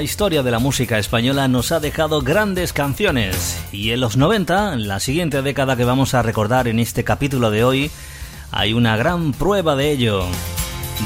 La 0.00 0.04
historia 0.04 0.42
de 0.42 0.50
la 0.50 0.58
música 0.58 0.98
española 0.98 1.46
nos 1.46 1.72
ha 1.72 1.78
dejado 1.78 2.22
grandes 2.22 2.72
canciones 2.72 3.62
y 3.70 3.90
en 3.90 4.00
los 4.00 4.16
90, 4.16 4.76
la 4.76 4.98
siguiente 4.98 5.42
década 5.42 5.76
que 5.76 5.84
vamos 5.84 6.14
a 6.14 6.22
recordar 6.22 6.68
en 6.68 6.78
este 6.78 7.04
capítulo 7.04 7.50
de 7.50 7.64
hoy, 7.64 7.90
hay 8.50 8.72
una 8.72 8.96
gran 8.96 9.34
prueba 9.34 9.76
de 9.76 9.90
ello. 9.90 10.24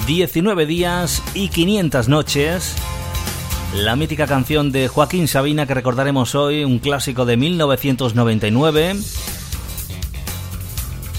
19 0.07 0.64
días 0.66 1.24
y 1.35 1.48
500 1.48 2.09
noches. 2.09 2.76
La 3.74 3.96
mítica 3.96 4.28
canción 4.28 4.70
de 4.70 4.87
Joaquín 4.87 5.26
Sabina 5.26 5.66
que 5.66 5.74
recordaremos 5.74 6.37
hoy, 6.37 6.62
un 6.62 6.78
clásico 6.78 7.24
de 7.24 7.37
1999 7.37 8.94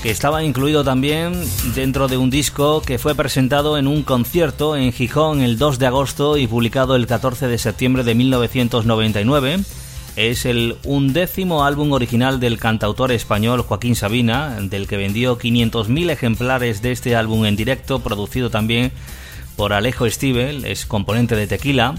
que 0.05 0.11
estaba 0.11 0.43
incluido 0.43 0.83
también 0.83 1.33
dentro 1.73 2.07
de 2.07 2.15
un 2.15 2.29
disco 2.29 2.79
que 2.83 2.99
fue 2.99 3.15
presentado 3.15 3.75
en 3.75 3.87
un 3.87 4.03
concierto 4.03 4.75
en 4.75 4.93
Gijón 4.93 5.41
el 5.41 5.57
2 5.57 5.79
de 5.79 5.87
agosto 5.87 6.37
y 6.37 6.45
publicado 6.45 6.95
el 6.95 7.07
14 7.07 7.47
de 7.47 7.57
septiembre 7.57 8.03
de 8.03 8.13
1999. 8.13 9.61
Es 10.15 10.45
el 10.45 10.75
undécimo 10.83 11.65
álbum 11.65 11.91
original 11.91 12.39
del 12.39 12.59
cantautor 12.59 13.11
español 13.11 13.63
Joaquín 13.63 13.95
Sabina, 13.95 14.59
del 14.61 14.87
que 14.87 14.97
vendió 14.97 15.39
500.000 15.39 16.11
ejemplares 16.11 16.83
de 16.83 16.91
este 16.91 17.15
álbum 17.15 17.43
en 17.45 17.55
directo, 17.55 17.97
producido 17.97 18.51
también 18.51 18.91
por 19.55 19.73
Alejo 19.73 20.07
Stivel, 20.07 20.65
es 20.65 20.85
componente 20.85 21.35
de 21.35 21.47
Tequila 21.47 21.95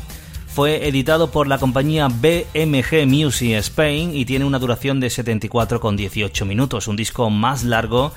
fue 0.57 0.89
editado 0.89 1.31
por 1.31 1.49
la 1.49 1.59
compañía 1.59 2.09
BMG 2.09 3.07
Music 3.07 3.57
Spain 3.57 4.17
y 4.17 4.25
tiene 4.25 4.47
una 4.47 4.59
duración 4.59 5.01
de 5.01 5.09
74,18 5.09 6.47
minutos, 6.47 6.89
un 6.89 6.97
disco 6.97 7.29
más 7.29 7.63
largo 7.63 8.15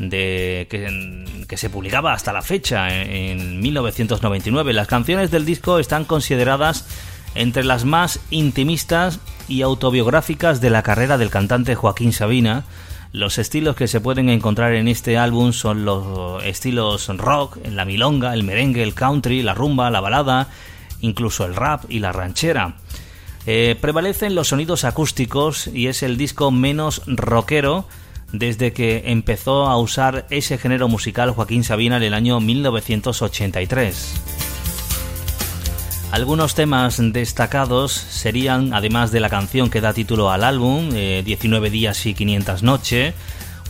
de 0.00 0.66
que, 0.68 1.56
se 1.56 1.70
publicaba 1.70 2.12
hasta 2.12 2.32
la 2.32 2.42
fecha, 2.42 2.88
en 2.90 3.60
1999. 3.60 4.72
Las 4.72 4.88
canciones 4.88 5.30
del 5.30 5.44
disco 5.44 5.78
están 5.78 6.04
consideradas 6.04 6.88
entre 7.36 7.62
las 7.62 7.84
más 7.84 8.18
intimistas 8.30 9.20
y 9.46 9.62
autobiográficas 9.62 10.60
de 10.60 10.70
la 10.70 10.82
carrera 10.82 11.18
del 11.18 11.30
cantante 11.30 11.76
Joaquín 11.76 12.12
Sabina. 12.12 12.64
Los 13.12 13.38
estilos 13.38 13.76
que 13.76 13.86
se 13.86 14.00
pueden 14.00 14.28
encontrar 14.28 14.74
en 14.74 14.88
este 14.88 15.18
álbum 15.18 15.52
son 15.52 15.84
los 15.84 16.42
estilos 16.42 17.06
rock, 17.16 17.58
la 17.70 17.84
milonga, 17.84 18.34
el 18.34 18.42
merengue, 18.42 18.82
el 18.82 18.94
country, 18.94 19.44
la 19.44 19.54
rumba, 19.54 19.88
la 19.92 20.00
balada, 20.00 20.48
incluso 21.06 21.44
el 21.44 21.54
rap 21.54 21.84
y 21.88 22.00
la 22.00 22.12
ranchera. 22.12 22.76
Eh, 23.46 23.76
prevalecen 23.80 24.34
los 24.34 24.48
sonidos 24.48 24.84
acústicos 24.84 25.68
y 25.68 25.86
es 25.86 26.02
el 26.02 26.16
disco 26.16 26.50
menos 26.50 27.02
rockero 27.06 27.86
desde 28.32 28.72
que 28.72 29.04
empezó 29.06 29.66
a 29.66 29.78
usar 29.78 30.26
ese 30.30 30.58
género 30.58 30.88
musical 30.88 31.30
Joaquín 31.30 31.62
Sabina 31.62 31.96
en 31.96 32.02
el 32.02 32.14
año 32.14 32.40
1983. 32.40 34.14
Algunos 36.10 36.54
temas 36.54 36.98
destacados 36.98 37.92
serían, 37.92 38.72
además 38.74 39.12
de 39.12 39.20
la 39.20 39.28
canción 39.28 39.70
que 39.70 39.80
da 39.80 39.92
título 39.92 40.30
al 40.30 40.44
álbum, 40.44 40.90
19 40.90 41.66
eh, 41.66 41.70
días 41.70 42.06
y 42.06 42.14
500 42.14 42.62
noches, 42.62 43.14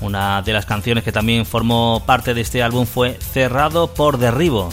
una 0.01 0.43
de 0.43 0.53
las 0.53 0.67
canciones 0.67 1.03
que 1.03 1.13
también 1.13 1.47
formó 1.47 2.03
parte 2.07 2.35
de 2.35 2.43
este 2.43 2.63
álbum 2.63 2.87
fue 2.87 3.15
Cerrado 3.15 3.95
por 3.95 4.19
Derribo, 4.19 4.71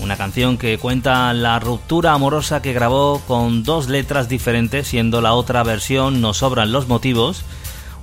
una 0.00 0.16
canción 0.16 0.56
que 0.56 0.78
cuenta 0.78 1.32
la 1.32 1.58
ruptura 1.58 2.12
amorosa 2.12 2.62
que 2.62 2.72
grabó 2.72 3.20
con 3.26 3.62
dos 3.62 3.88
letras 3.88 4.28
diferentes, 4.28 4.88
siendo 4.88 5.20
la 5.20 5.34
otra 5.34 5.62
versión 5.62 6.20
No 6.20 6.34
sobran 6.34 6.72
los 6.72 6.88
motivos. 6.88 7.44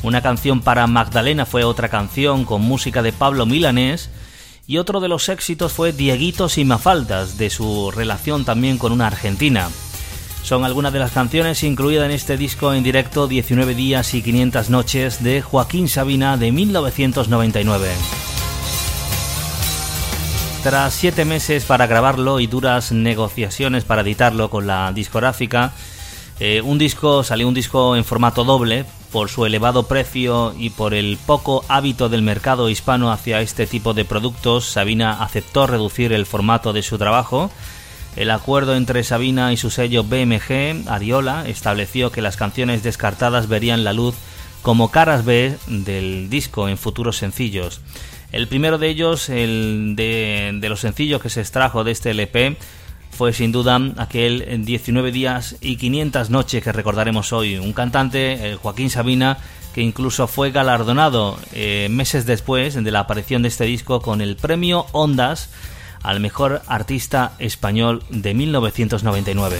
Una 0.03 0.21
canción 0.21 0.61
para 0.61 0.87
Magdalena 0.87 1.45
fue 1.45 1.63
otra 1.63 1.89
canción 1.89 2.45
con 2.45 2.61
música 2.61 3.01
de 3.01 3.13
Pablo 3.13 3.45
Milanés. 3.45 4.09
Y 4.67 4.77
otro 4.77 4.99
de 4.99 5.07
los 5.07 5.29
éxitos 5.29 5.71
fue 5.71 5.93
Dieguitos 5.93 6.57
y 6.57 6.65
Mafaldas, 6.65 7.37
de 7.37 7.49
su 7.49 7.91
relación 7.91 8.45
también 8.45 8.77
con 8.77 8.91
una 8.91 9.07
argentina. 9.07 9.69
Son 10.43 10.65
algunas 10.65 10.93
de 10.93 10.99
las 10.99 11.11
canciones 11.11 11.63
incluidas 11.63 12.05
en 12.05 12.11
este 12.11 12.37
disco 12.37 12.73
en 12.73 12.83
directo 12.83 13.27
19 13.27 13.75
días 13.75 14.13
y 14.13 14.21
500 14.21 14.69
noches 14.69 15.23
de 15.23 15.41
Joaquín 15.41 15.89
Sabina 15.89 16.37
de 16.37 16.51
1999. 16.51 17.87
Tras 20.63 20.93
siete 20.93 21.23
meses 21.23 21.63
para 21.63 21.87
grabarlo 21.87 22.39
y 22.39 22.47
duras 22.47 22.91
negociaciones 22.91 23.85
para 23.85 24.01
editarlo 24.01 24.49
con 24.49 24.67
la 24.67 24.91
discográfica, 24.91 25.73
eh, 26.39 26.61
un 26.61 26.77
disco 26.77 27.23
salió 27.23 27.47
un 27.47 27.53
disco 27.53 27.95
en 27.95 28.03
formato 28.03 28.43
doble 28.43 28.85
por 29.11 29.29
su 29.29 29.45
elevado 29.45 29.83
precio 29.83 30.53
y 30.57 30.69
por 30.69 30.93
el 30.93 31.17
poco 31.25 31.63
hábito 31.69 32.09
del 32.09 32.21
mercado 32.21 32.69
hispano 32.69 33.11
hacia 33.11 33.41
este 33.41 33.65
tipo 33.65 33.93
de 33.93 34.05
productos. 34.05 34.65
Sabina 34.65 35.23
aceptó 35.23 35.67
reducir 35.67 36.11
el 36.11 36.25
formato 36.25 36.73
de 36.73 36.83
su 36.83 36.97
trabajo. 36.97 37.49
El 38.15 38.31
acuerdo 38.31 38.75
entre 38.75 39.03
Sabina 39.03 39.53
y 39.53 39.57
su 39.57 39.69
sello 39.69 40.03
BMG, 40.03 40.89
Ariola, 40.89 41.47
estableció 41.47 42.11
que 42.11 42.21
las 42.21 42.35
canciones 42.35 42.83
descartadas 42.83 43.47
verían 43.47 43.83
la 43.83 43.93
luz 43.93 44.15
como 44.63 44.91
caras 44.91 45.23
B 45.23 45.55
del 45.67 46.29
disco 46.29 46.67
en 46.67 46.77
futuros 46.77 47.17
sencillos. 47.17 47.79
El 48.31 48.47
primero 48.47 48.77
de 48.77 48.89
ellos, 48.89 49.29
el 49.29 49.93
de, 49.95 50.59
los 50.67 50.81
sencillos 50.81 51.21
que 51.21 51.29
se 51.29 51.41
extrajo 51.41 51.83
de 51.83 51.91
este 51.91 52.11
LP, 52.11 52.57
fue 53.11 53.33
sin 53.33 53.51
duda 53.51 53.79
aquel 53.97 54.65
19 54.65 55.11
días 55.11 55.55
y 55.61 55.77
500 55.77 56.29
noches 56.29 56.63
que 56.63 56.71
recordaremos 56.71 57.33
hoy. 57.33 57.57
Un 57.57 57.73
cantante, 57.73 58.57
Joaquín 58.61 58.89
Sabina, 58.89 59.37
que 59.73 59.81
incluso 59.81 60.27
fue 60.27 60.51
galardonado 60.51 61.39
eh, 61.53 61.87
meses 61.89 62.25
después 62.25 62.75
de 62.83 62.91
la 62.91 63.01
aparición 63.01 63.43
de 63.43 63.47
este 63.47 63.63
disco 63.63 64.01
con 64.01 64.21
el 64.21 64.35
premio 64.35 64.87
Ondas 64.91 65.49
al 66.03 66.19
mejor 66.19 66.61
artista 66.67 67.33
español 67.39 68.03
de 68.09 68.33
1999. 68.33 69.57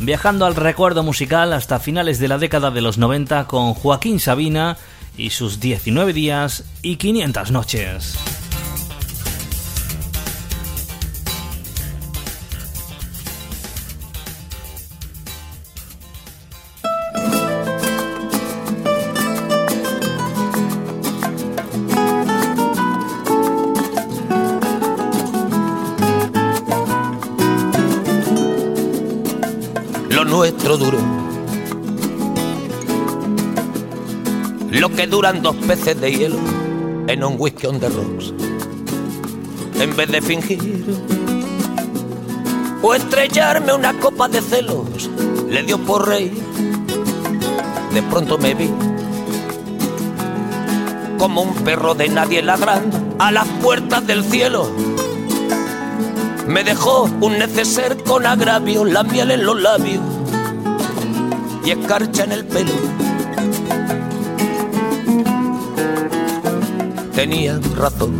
Viajando 0.00 0.46
al 0.46 0.56
recuerdo 0.56 1.02
musical 1.02 1.52
hasta 1.52 1.78
finales 1.78 2.18
de 2.18 2.28
la 2.28 2.38
década 2.38 2.70
de 2.70 2.80
los 2.80 2.96
90 2.96 3.46
con 3.46 3.74
Joaquín 3.74 4.18
Sabina, 4.18 4.78
y 5.20 5.30
sus 5.30 5.60
19 5.60 6.12
días 6.12 6.64
y 6.82 6.96
500 6.96 7.50
noches. 7.50 8.18
Lo 30.08 30.24
nuestro 30.24 30.76
duro 30.76 31.29
lo 34.80 34.88
que 34.88 35.06
duran 35.06 35.42
dos 35.42 35.54
peces 35.56 36.00
de 36.00 36.10
hielo 36.10 36.38
en 37.06 37.22
un 37.22 37.34
whisky 37.38 37.66
on 37.66 37.78
the 37.78 37.88
rocks. 37.90 38.32
En 39.78 39.94
vez 39.94 40.10
de 40.10 40.22
fingir 40.22 40.58
o 42.80 42.94
estrellarme 42.94 43.74
una 43.74 43.92
copa 44.00 44.26
de 44.26 44.40
celos, 44.40 45.10
le 45.50 45.64
dio 45.64 45.76
por 45.76 46.08
rey. 46.08 46.32
De 47.92 48.02
pronto 48.04 48.38
me 48.38 48.54
vi 48.54 48.70
como 51.18 51.42
un 51.42 51.54
perro 51.56 51.94
de 51.94 52.08
nadie 52.08 52.40
ladrando 52.40 52.96
a 53.18 53.30
las 53.30 53.46
puertas 53.62 54.06
del 54.06 54.24
cielo. 54.24 54.66
Me 56.46 56.64
dejó 56.64 57.02
un 57.20 57.38
neceser 57.38 58.02
con 58.02 58.24
agravio, 58.24 58.86
la 58.86 59.02
miel 59.02 59.30
en 59.30 59.44
los 59.44 59.60
labios 59.60 60.02
y 61.66 61.70
escarcha 61.70 62.24
en 62.24 62.32
el 62.32 62.46
pelo 62.46 63.09
tenía 67.20 67.60
razón. 67.76 68.14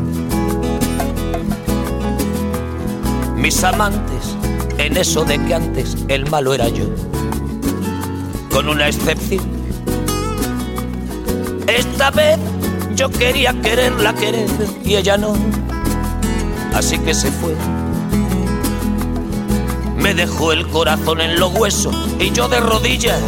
Mis 3.35 3.65
amantes, 3.65 4.37
en 4.77 4.95
eso 4.95 5.25
de 5.25 5.43
que 5.43 5.55
antes 5.55 5.97
el 6.09 6.29
malo 6.29 6.53
era 6.53 6.69
yo, 6.69 6.85
con 8.53 8.69
una 8.69 8.89
excepción. 8.89 9.41
Esta 11.67 12.11
vez 12.11 12.39
yo 12.95 13.09
quería 13.09 13.59
quererla 13.63 14.13
querer 14.13 14.51
y 14.85 14.97
ella 14.97 15.17
no, 15.17 15.33
así 16.75 16.99
que 16.99 17.15
se 17.15 17.31
fue. 17.31 17.55
me 19.97 20.13
dejó 20.13 20.53
el 20.53 20.69
corazón 20.69 21.23
en 21.23 21.41
los 21.41 21.55
huesos 21.55 21.97
y 22.19 22.33
yo 22.33 22.49
de 22.51 22.61
rodillas. 22.61 23.19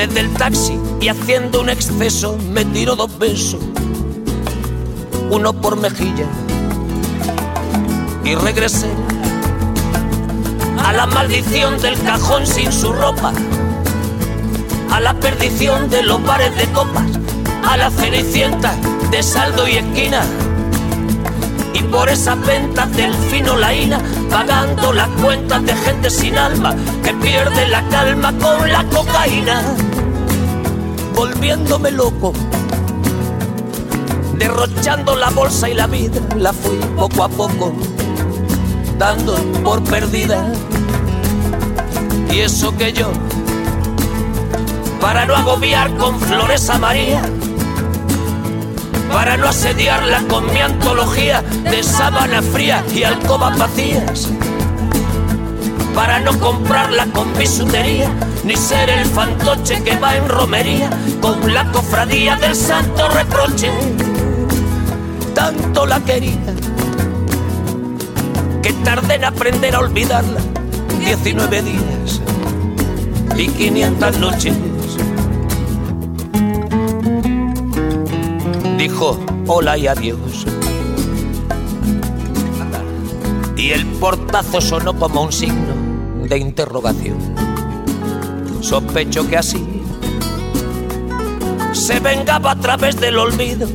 Desde 0.00 0.20
el 0.20 0.32
taxi 0.32 0.80
y 1.02 1.08
haciendo 1.08 1.60
un 1.60 1.68
exceso 1.68 2.34
me 2.54 2.64
tiro 2.64 2.96
dos 2.96 3.18
besos, 3.18 3.60
uno 5.30 5.52
por 5.52 5.76
mejilla 5.76 6.24
y 8.24 8.34
regresé 8.34 8.88
a 10.82 10.94
la 10.94 11.04
maldición 11.04 11.78
del 11.82 12.00
cajón 12.00 12.46
sin 12.46 12.72
su 12.72 12.94
ropa, 12.94 13.34
a 14.90 15.00
la 15.00 15.12
perdición 15.20 15.90
de 15.90 16.02
los 16.02 16.24
bares 16.24 16.56
de 16.56 16.64
copas, 16.72 17.04
a 17.68 17.76
la 17.76 17.90
cenicienta 17.90 18.74
de 19.10 19.22
saldo 19.22 19.68
y 19.68 19.76
esquina. 19.76 20.22
Y 21.74 21.82
por 21.82 22.08
esas 22.08 22.40
ventas 22.46 22.90
del 22.96 23.14
fino 23.30 23.54
laína, 23.54 24.00
pagando 24.30 24.94
las 24.94 25.08
cuentas 25.22 25.62
de 25.62 25.74
gente 25.76 26.08
sin 26.08 26.38
alma 26.38 26.74
que 27.04 27.12
pierde 27.12 27.68
la 27.68 27.86
calma 27.90 28.32
con 28.38 28.72
la 28.72 28.82
cocaína, 28.84 29.76
volviéndome 31.20 31.90
loco, 31.90 32.32
derrochando 34.38 35.14
la 35.16 35.28
bolsa 35.28 35.68
y 35.68 35.74
la 35.74 35.86
vida, 35.86 36.18
la 36.38 36.50
fui 36.50 36.78
poco 36.96 37.24
a 37.24 37.28
poco 37.28 37.74
dando 38.96 39.34
por 39.62 39.84
perdida. 39.84 40.50
Y 42.32 42.38
eso 42.38 42.74
que 42.74 42.94
yo, 42.94 43.12
para 44.98 45.26
no 45.26 45.36
agobiar 45.36 45.94
con 45.98 46.18
flores 46.18 46.70
a 46.70 46.78
María, 46.78 47.20
para 49.12 49.36
no 49.36 49.46
asediarla 49.46 50.22
con 50.26 50.50
mi 50.50 50.60
antología 50.60 51.42
de 51.42 51.82
sábana 51.82 52.40
fría 52.40 52.82
y 52.94 53.02
alcobas 53.02 53.58
vacías, 53.58 54.26
para 56.00 56.18
no 56.18 56.32
comprarla 56.40 57.04
con 57.12 57.30
bisutería, 57.34 58.10
ni 58.42 58.56
ser 58.56 58.88
el 58.88 59.04
fantoche 59.04 59.82
que 59.82 59.98
va 59.98 60.16
en 60.16 60.26
romería 60.30 60.88
con 61.20 61.52
la 61.52 61.70
cofradía 61.72 62.36
del 62.36 62.56
santo 62.56 63.06
reproche. 63.10 63.70
Tanto 65.34 65.84
la 65.84 66.00
quería 66.00 66.54
que 68.62 68.72
tardé 68.82 69.16
en 69.16 69.26
aprender 69.26 69.74
a 69.74 69.80
olvidarla. 69.80 70.40
19 71.00 71.62
días 71.62 72.22
y 73.36 73.48
500 73.48 74.18
noches. 74.20 74.54
Dijo 78.78 79.20
hola 79.46 79.76
y 79.76 79.86
adiós. 79.86 80.46
Y 83.54 83.72
el 83.72 83.84
portazo 83.84 84.62
sonó 84.62 84.98
como 84.98 85.24
un 85.24 85.32
signo 85.32 85.89
de 86.30 86.38
interrogación. 86.38 87.18
Sospecho 88.60 89.28
que 89.28 89.36
así 89.36 89.82
se 91.72 92.00
vengaba 92.00 92.52
a 92.52 92.56
través 92.56 92.98
del 92.98 93.18
olvido. 93.18 93.68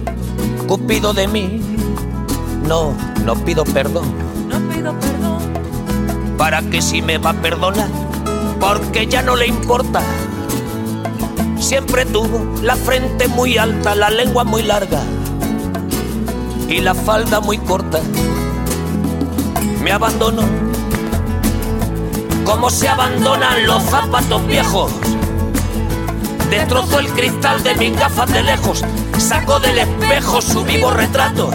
Cupido 0.67 1.13
de 1.13 1.27
mí. 1.27 1.61
No, 2.67 2.95
no 3.23 3.35
pido 3.35 3.63
perdón 3.65 4.25
perdón. 4.93 6.37
¿Para 6.37 6.61
que 6.61 6.81
si 6.81 7.01
me 7.01 7.17
va 7.17 7.31
a 7.31 7.41
perdonar? 7.41 7.89
Porque 8.59 9.07
ya 9.07 9.21
no 9.21 9.35
le 9.35 9.47
importa. 9.47 10.01
Siempre 11.59 12.05
tuvo 12.05 12.61
la 12.61 12.75
frente 12.75 13.27
muy 13.27 13.57
alta, 13.57 13.95
la 13.95 14.09
lengua 14.09 14.43
muy 14.43 14.61
larga 14.61 15.01
y 16.69 16.79
la 16.81 16.93
falda 16.93 17.39
muy 17.39 17.57
corta. 17.57 17.99
Me 19.83 19.91
abandonó 19.91 20.64
como 22.45 22.69
se 22.69 22.87
abandonan 22.87 23.65
los 23.65 23.83
zapatos 23.83 24.45
viejos. 24.47 24.91
Destrozó 26.49 26.99
el 26.99 27.07
cristal 27.09 27.61
de 27.63 27.75
mis 27.75 27.99
gafas 27.99 28.31
de 28.31 28.43
lejos, 28.43 28.83
sacó 29.17 29.59
del 29.59 29.79
espejo 29.79 30.41
su 30.41 30.63
vivo 30.63 30.91
retrato 30.91 31.49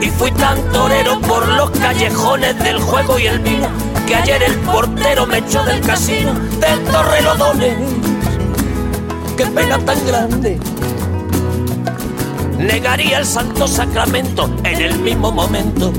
y 0.00 0.08
fui 0.08 0.30
tan 0.32 0.56
torero 0.72 1.20
por 1.20 1.46
los 1.48 1.70
callejones 1.70 2.58
del 2.58 2.80
juego 2.80 3.18
y 3.18 3.26
el 3.26 3.40
vino 3.40 3.68
que 4.06 4.14
ayer 4.14 4.42
el 4.42 4.54
portero 4.60 5.26
me 5.26 5.38
echó 5.38 5.62
del 5.64 5.80
casino 5.80 6.32
del 6.58 6.80
Torrelodones. 6.84 7.76
Qué 9.36 9.46
pena 9.46 9.78
tan 9.78 10.06
grande. 10.06 10.58
Negaría 12.58 13.18
el 13.18 13.26
santo 13.26 13.66
sacramento 13.66 14.50
en 14.64 14.80
el 14.80 14.98
mismo 14.98 15.30
momento 15.32 15.92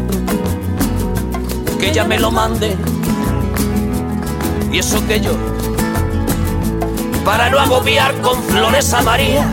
que 1.80 1.90
ella 1.90 2.04
me 2.04 2.20
lo 2.20 2.32
mande. 2.32 2.76
Y 4.72 4.80
eso 4.80 5.06
que 5.06 5.20
yo, 5.20 5.34
para 7.26 7.50
no 7.50 7.60
agobiar 7.60 8.16
con 8.22 8.42
flores 8.44 8.94
a 8.94 9.02
María, 9.02 9.46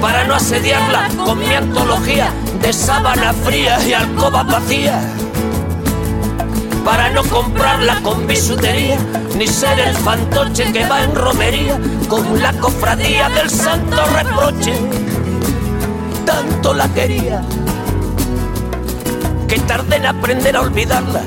para 0.00 0.24
no 0.24 0.36
asediarla 0.36 1.08
con 1.22 1.38
mi 1.38 1.54
antología, 1.54 2.32
de 2.62 2.72
sábana 2.72 3.34
fría 3.34 3.78
y 3.86 3.92
alcoba 3.92 4.42
vacía. 4.42 5.00
Para 6.82 7.10
no 7.10 7.22
comprarla 7.24 8.00
con 8.00 8.26
bisutería, 8.26 8.98
ni 9.36 9.46
ser 9.46 9.78
el 9.80 9.94
fantoche 9.96 10.72
que 10.72 10.86
va 10.86 11.04
en 11.04 11.14
romería 11.14 11.78
con 12.08 12.40
la 12.40 12.54
cofradía 12.54 13.28
del 13.28 13.50
santo 13.50 14.02
reproche. 14.14 14.72
Tanto 16.24 16.72
la 16.72 16.88
quería 16.88 17.42
que 19.46 19.58
tardé 19.58 19.96
en 19.96 20.06
aprender 20.06 20.56
a 20.56 20.62
olvidarla. 20.62 21.22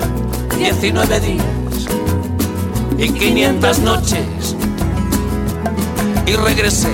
19 0.57 1.20
días 1.20 1.59
y 3.00 3.14
500 3.14 3.80
noches. 3.80 4.56
Y 6.26 6.34
regresé 6.36 6.91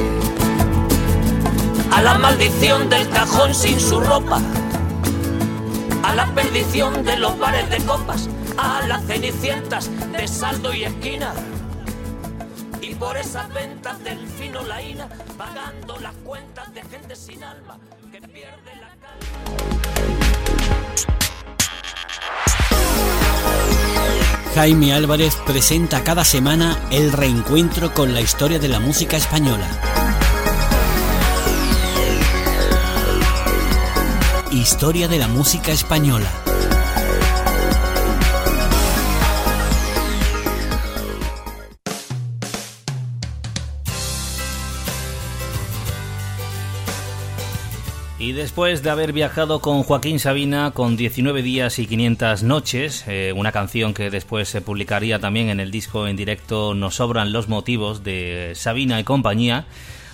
a 1.92 2.02
la 2.02 2.18
maldición 2.20 2.90
del 2.90 3.10
cajón 3.10 3.56
sin 3.56 3.80
su 3.80 4.00
ropa, 4.00 4.40
a 6.04 6.16
la 6.16 6.28
perdición 6.36 7.04
de 7.04 7.18
los 7.18 7.38
bares 7.40 7.70
de 7.70 7.78
copas, 7.86 8.30
a 8.58 8.86
las 8.88 9.04
cenicientas 9.06 9.90
de 10.12 10.28
saldo 10.28 10.74
y 10.74 10.84
esquina. 10.84 11.34
Y 12.82 12.94
por 12.96 13.18
esas 13.18 13.52
ventas 13.52 14.04
del 14.04 14.28
fino 14.28 14.62
laína, 14.64 15.10
pagando 15.38 15.98
las 16.00 16.14
cuentas 16.24 16.72
de 16.74 16.84
gente 16.84 17.16
sin 17.16 17.44
alma 17.44 17.80
que 18.12 18.22
pierde 18.22 18.76
la 18.80 18.85
Jaime 24.56 24.94
Álvarez 24.94 25.36
presenta 25.46 26.02
cada 26.06 26.24
semana 26.24 26.80
el 26.90 27.12
reencuentro 27.12 27.94
con 27.94 28.14
la 28.14 28.22
historia 28.22 28.58
de 28.58 28.70
la 28.70 28.80
música 28.80 29.18
española. 29.18 29.68
Historia 34.54 35.10
de 35.10 35.20
la 35.20 35.28
música 35.28 35.74
española. 35.74 36.45
Y 48.26 48.32
después 48.32 48.82
de 48.82 48.90
haber 48.90 49.14
viajado 49.14 49.60
con 49.60 49.84
Joaquín 49.84 50.18
Sabina 50.18 50.72
con 50.72 50.98
19 50.98 51.44
días 51.44 51.78
y 51.78 51.86
500 51.86 52.42
noches, 52.42 53.04
eh, 53.08 53.32
una 53.36 53.52
canción 53.52 53.94
que 53.94 54.10
después 54.10 54.50
se 54.50 54.62
publicaría 54.62 55.20
también 55.20 55.50
en 55.50 55.60
el 55.60 55.70
disco 55.70 56.08
en 56.08 56.16
directo 56.16 56.74
Nos 56.74 56.96
sobran 56.96 57.32
los 57.32 57.50
motivos 57.50 58.04
de 58.04 58.54
Sabina 58.56 59.00
y 59.00 59.04
compañía, 59.04 59.68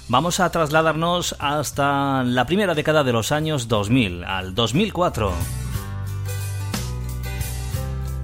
Vamos 0.09 0.41
a 0.41 0.51
trasladarnos 0.51 1.38
hasta 1.39 2.24
la 2.24 2.45
primera 2.45 2.76
década 2.76 3.05
de 3.05 3.14
los 3.14 3.32
años 3.32 3.70
2000, 3.70 4.26
al 4.26 4.55
2004. 4.55 5.71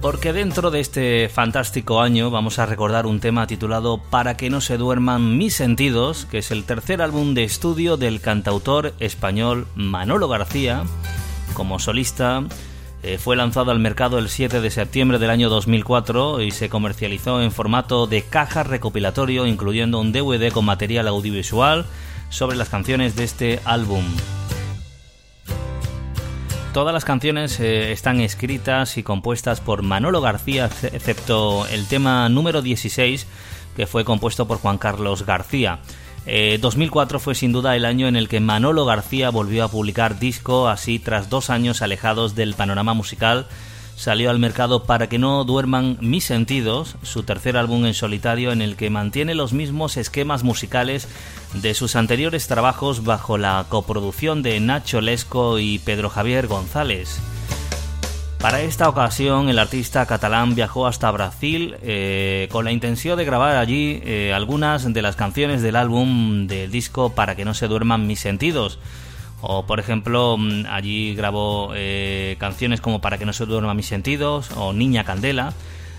Porque 0.00 0.32
dentro 0.32 0.70
de 0.70 0.78
este 0.78 1.28
fantástico 1.28 2.00
año 2.00 2.30
vamos 2.30 2.60
a 2.60 2.66
recordar 2.66 3.04
un 3.04 3.18
tema 3.18 3.48
titulado 3.48 3.98
Para 3.98 4.36
que 4.36 4.48
no 4.48 4.60
se 4.60 4.76
duerman 4.76 5.36
mis 5.36 5.54
sentidos, 5.54 6.24
que 6.26 6.38
es 6.38 6.52
el 6.52 6.64
tercer 6.64 7.02
álbum 7.02 7.34
de 7.34 7.42
estudio 7.42 7.96
del 7.96 8.20
cantautor 8.20 8.94
español 9.00 9.66
Manolo 9.74 10.28
García, 10.28 10.84
como 11.54 11.80
solista 11.80 12.44
eh, 13.02 13.18
fue 13.18 13.34
lanzado 13.34 13.72
al 13.72 13.80
mercado 13.80 14.18
el 14.18 14.28
7 14.28 14.60
de 14.60 14.70
septiembre 14.70 15.18
del 15.18 15.30
año 15.30 15.48
2004 15.48 16.42
y 16.42 16.52
se 16.52 16.68
comercializó 16.68 17.42
en 17.42 17.50
formato 17.50 18.06
de 18.06 18.22
caja 18.22 18.62
recopilatorio, 18.62 19.46
incluyendo 19.46 20.00
un 20.00 20.12
DVD 20.12 20.52
con 20.52 20.64
material 20.64 21.08
audiovisual 21.08 21.86
sobre 22.28 22.56
las 22.56 22.68
canciones 22.68 23.16
de 23.16 23.24
este 23.24 23.60
álbum. 23.64 24.04
Todas 26.72 26.92
las 26.92 27.04
canciones 27.04 27.58
eh, 27.60 27.92
están 27.92 28.20
escritas 28.20 28.98
y 28.98 29.02
compuestas 29.02 29.60
por 29.60 29.82
Manolo 29.82 30.20
García, 30.20 30.66
excepto 30.82 31.66
el 31.66 31.86
tema 31.86 32.28
número 32.28 32.62
16, 32.62 33.26
que 33.76 33.86
fue 33.86 34.04
compuesto 34.04 34.46
por 34.46 34.58
Juan 34.58 34.78
Carlos 34.78 35.24
García. 35.24 35.80
2004 36.60 37.20
fue 37.20 37.34
sin 37.34 37.52
duda 37.52 37.74
el 37.74 37.86
año 37.86 38.06
en 38.06 38.14
el 38.14 38.28
que 38.28 38.38
Manolo 38.38 38.84
García 38.84 39.30
volvió 39.30 39.64
a 39.64 39.70
publicar 39.70 40.18
disco, 40.18 40.68
así 40.68 40.98
tras 40.98 41.30
dos 41.30 41.48
años 41.48 41.80
alejados 41.80 42.34
del 42.34 42.52
panorama 42.52 42.92
musical 42.92 43.46
salió 43.98 44.30
al 44.30 44.38
mercado 44.38 44.84
Para 44.84 45.08
que 45.08 45.18
no 45.18 45.44
duerman 45.44 45.98
mis 46.00 46.24
sentidos, 46.24 46.96
su 47.02 47.24
tercer 47.24 47.56
álbum 47.56 47.84
en 47.84 47.94
solitario 47.94 48.52
en 48.52 48.62
el 48.62 48.76
que 48.76 48.90
mantiene 48.90 49.34
los 49.34 49.52
mismos 49.52 49.96
esquemas 49.96 50.44
musicales 50.44 51.08
de 51.54 51.74
sus 51.74 51.96
anteriores 51.96 52.46
trabajos 52.46 53.04
bajo 53.04 53.36
la 53.36 53.66
coproducción 53.68 54.42
de 54.42 54.60
Nacho 54.60 55.00
Lesco 55.00 55.58
y 55.58 55.80
Pedro 55.80 56.10
Javier 56.10 56.46
González. 56.46 57.20
Para 58.38 58.60
esta 58.60 58.88
ocasión 58.88 59.48
el 59.48 59.58
artista 59.58 60.06
catalán 60.06 60.54
viajó 60.54 60.86
hasta 60.86 61.10
Brasil 61.10 61.74
eh, 61.82 62.48
con 62.52 62.64
la 62.64 62.70
intención 62.70 63.18
de 63.18 63.24
grabar 63.24 63.56
allí 63.56 64.00
eh, 64.04 64.32
algunas 64.32 64.92
de 64.92 65.02
las 65.02 65.16
canciones 65.16 65.60
del 65.60 65.74
álbum 65.74 66.46
del 66.46 66.70
disco 66.70 67.10
Para 67.10 67.34
que 67.34 67.44
no 67.44 67.52
se 67.52 67.66
duerman 67.66 68.06
mis 68.06 68.20
sentidos 68.20 68.78
o 69.40 69.66
por 69.66 69.80
ejemplo, 69.80 70.36
mm, 70.38 70.66
allí 70.68 71.14
grabó 71.14 71.72
eh, 71.74 72.36
canciones 72.38 72.80
como 72.80 73.00
Para 73.00 73.18
que 73.18 73.26
no 73.26 73.32
se 73.32 73.46
duerma 73.46 73.74
mis 73.74 73.86
sentidos 73.86 74.50
o 74.56 74.72
Niña 74.72 75.04
Candela. 75.04 75.52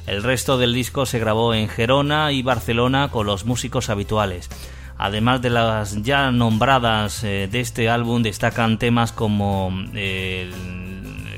El 0.07 0.23
resto 0.23 0.57
del 0.57 0.73
disco 0.73 1.05
se 1.05 1.19
grabó 1.19 1.53
en 1.53 1.69
Gerona 1.69 2.31
y 2.31 2.41
Barcelona 2.41 3.09
con 3.09 3.27
los 3.27 3.45
músicos 3.45 3.89
habituales. 3.89 4.49
Además 4.97 5.41
de 5.41 5.49
las 5.49 6.01
ya 6.03 6.31
nombradas 6.31 7.23
eh, 7.23 7.47
de 7.49 7.59
este 7.61 7.89
álbum, 7.89 8.21
destacan 8.21 8.77
temas 8.77 9.11
como 9.13 9.71
eh, 9.93 10.51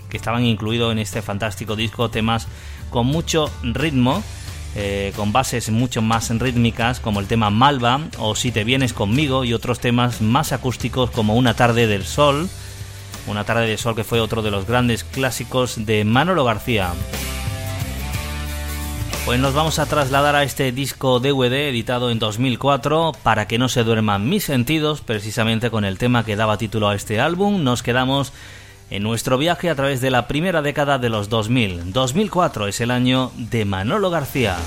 que 0.10 0.18
estaban 0.18 0.46
incluidos 0.46 0.92
en 0.92 1.00
este 1.00 1.22
fantástico 1.22 1.76
disco, 1.76 2.10
temas 2.10 2.48
con 2.90 3.06
mucho 3.06 3.52
ritmo 3.62 4.24
eh, 4.76 5.12
con 5.16 5.34
bases 5.34 5.70
mucho 5.70 6.02
más 6.02 6.30
rítmicas 6.30 7.00
como 7.00 7.20
el 7.20 7.28
tema 7.28 7.50
Malva 7.50 8.00
o 8.20 8.36
Si 8.36 8.52
te 8.52 8.64
vienes 8.64 8.94
conmigo 8.94 9.44
y 9.44 9.54
otros 9.54 9.80
temas 9.80 10.22
más 10.22 10.54
acústicos 10.54 11.12
como 11.12 11.36
Una 11.36 11.54
tarde 11.56 11.88
del 11.88 12.06
sol, 12.06 12.50
Una 13.28 13.44
tarde 13.44 13.68
del 13.68 13.78
sol 13.78 13.96
que 13.96 14.04
fue 14.04 14.22
otro 14.22 14.42
de 14.42 14.52
los 14.52 14.66
grandes 14.66 15.04
clásicos 15.04 15.86
de 15.86 16.06
Manolo 16.06 16.44
García. 16.44 16.94
Pues 19.26 19.40
nos 19.40 19.54
vamos 19.54 19.78
a 19.78 19.86
trasladar 19.86 20.36
a 20.36 20.44
este 20.44 20.72
disco 20.72 21.20
DVD 21.20 21.70
editado 21.70 22.10
en 22.10 22.18
2004 22.18 23.12
para 23.22 23.48
que 23.48 23.60
no 23.60 23.70
se 23.70 23.84
duerman 23.84 24.28
mis 24.28 24.46
sentidos, 24.46 25.02
precisamente 25.02 25.70
con 25.70 25.86
el 25.86 26.00
tema 26.00 26.26
que 26.26 26.36
daba 26.36 26.58
título 26.58 26.90
a 26.90 26.96
este 26.96 27.20
álbum. 27.20 27.64
Nos 27.64 27.84
quedamos 27.84 28.34
en 28.92 29.04
nuestro 29.04 29.38
viaje 29.38 29.70
a 29.70 29.76
través 29.76 30.02
de 30.02 30.12
la 30.12 30.28
primera 30.28 30.62
década 30.62 31.00
de 31.00 31.10
los 31.10 31.30
2000. 31.30 31.94
2004 31.94 32.68
es 32.68 32.82
el 32.82 32.92
año 32.92 33.32
de 33.38 33.66
Manolo 33.66 34.10
García. 34.12 34.58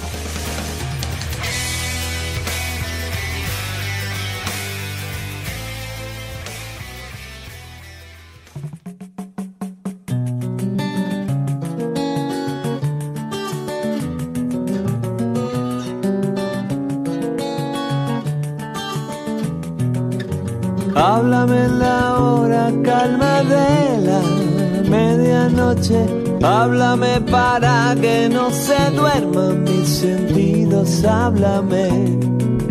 Háblame 26.43 27.21
para 27.31 27.95
que 28.01 28.29
no 28.29 28.51
se 28.51 28.91
duerman 28.91 29.65
mis 29.65 29.89
sentidos. 29.89 31.05
Háblame 31.05 31.89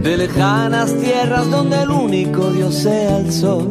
de 0.02 0.18
lejanas 0.18 0.94
tierras 1.00 1.50
donde 1.52 1.84
el 1.84 1.92
único 1.92 2.50
Dios 2.52 2.74
sea 2.74 3.20
el 3.20 3.32
sol. 3.32 3.70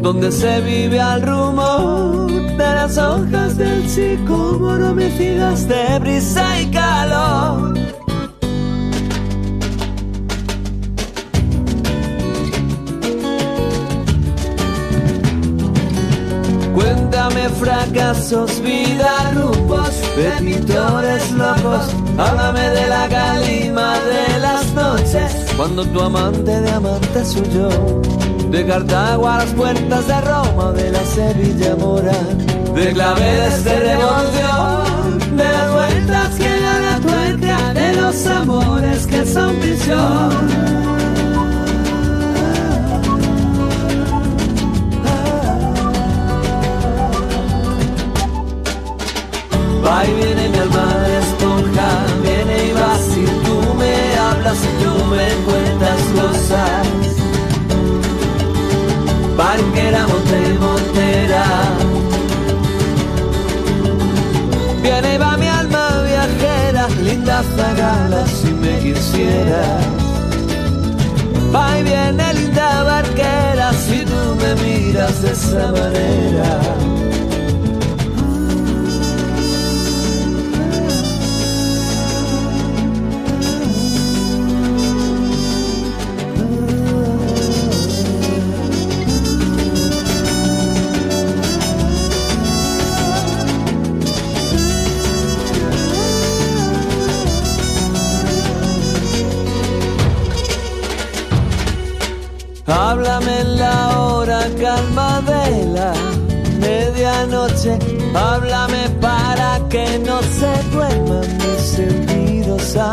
Donde 0.00 0.30
se 0.30 0.60
vive 0.60 1.00
al 1.00 1.22
rumor 1.22 2.30
de 2.30 2.56
las 2.58 2.98
hojas 2.98 3.56
del 3.56 3.88
sicómoro 3.88 4.94
mecidas 4.94 5.66
de 5.66 5.98
brisa 5.98 6.60
y 6.60 6.70
calor. 6.70 7.31
Vida, 18.62 19.30
grupos 19.34 19.90
de 20.16 20.30
pintores 20.38 21.30
locos. 21.32 21.94
Háblame 22.18 22.60
de 22.60 22.86
la 22.88 23.08
calima 23.08 23.94
de 24.00 24.38
las 24.38 24.72
noches, 24.74 25.46
cuando 25.56 25.84
tu 25.86 26.00
amante 26.00 26.60
de 26.60 26.70
amante 26.70 27.24
suyo. 27.24 27.70
De 28.50 28.66
Cartago 28.66 29.26
a 29.28 29.38
las 29.38 29.50
puertas 29.54 30.06
de 30.06 30.20
Roma, 30.20 30.72
de 30.72 30.90
la 30.90 31.04
Sevilla 31.06 31.74
mora. 31.76 32.12
De 32.74 32.92
claveles 32.92 33.64
de 33.64 33.78
revolución, 33.80 35.36
de 35.36 35.44
las 35.44 35.72
vueltas 35.72 36.34
que 36.36 36.60
da 36.60 36.80
la 36.80 37.00
tuerca, 37.00 37.72
de 37.72 37.92
los 37.94 38.26
amores 38.26 39.06
que 39.06 39.24
son 39.24 39.56
prisión. 39.56 41.01
Va 49.84 50.04
y 50.06 50.12
viene 50.14 50.48
mi 50.48 50.58
alma 50.58 50.86
de 51.04 51.18
esponja, 51.18 51.88
viene 52.22 52.68
y 52.68 52.72
va 52.72 52.96
si 52.98 53.24
tú 53.44 53.74
me 53.74 54.16
hablas 54.16 54.58
y 54.70 54.84
tú 54.84 55.04
me 55.06 55.26
cuentas 55.46 56.00
cosas. 56.18 56.86
Barquera, 59.36 60.06
monte, 60.06 60.58
montera. 60.60 61.44
Viene 64.82 65.14
y 65.14 65.18
va 65.18 65.36
mi 65.36 65.48
alma 65.48 66.02
viajera, 66.06 66.88
linda 67.02 67.42
zagala 67.56 68.26
si 68.26 68.52
me 68.52 68.78
quisieras. 68.78 69.84
Va 71.54 71.78
y 71.78 71.82
viene 71.82 72.34
linda 72.34 72.84
barquera 72.84 73.72
si 73.72 74.04
tú 74.04 74.22
me 74.40 74.54
miras 74.62 75.22
de 75.22 75.32
esa 75.32 75.72
manera. 75.72 77.11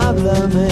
Háblame 0.10 0.68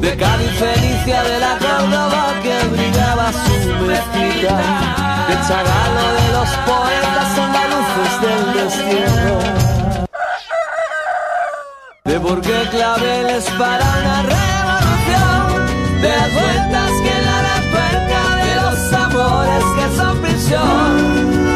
de 0.00 0.16
Cádiz 0.16 0.50
Felicia 0.58 1.22
de 1.22 1.38
la 1.38 1.56
Córdoba 1.58 2.34
que 2.42 2.58
brillaba 2.72 3.30
su 3.32 3.86
mezquita. 3.86 4.56
De 5.28 5.34
Chagalo 5.46 6.06
de 6.18 6.26
los 6.32 6.50
poetas 6.66 7.38
andaluces 7.38 8.12
del 8.22 8.42
destierro. 8.52 9.38
De 12.02 12.18
por 12.18 12.40
qué 12.40 12.68
claveles 12.72 13.44
para 13.60 13.84
una 14.00 14.22
revolución. 14.34 15.46
De 16.02 16.16
vueltas 16.34 16.90
que 17.04 17.16
da 17.26 17.36
la 17.48 17.58
tuerca 17.70 18.22
de 18.44 18.54
los 18.64 18.92
amores 18.92 19.64
que 19.76 19.86
son 19.96 20.18
prisión. 20.18 21.55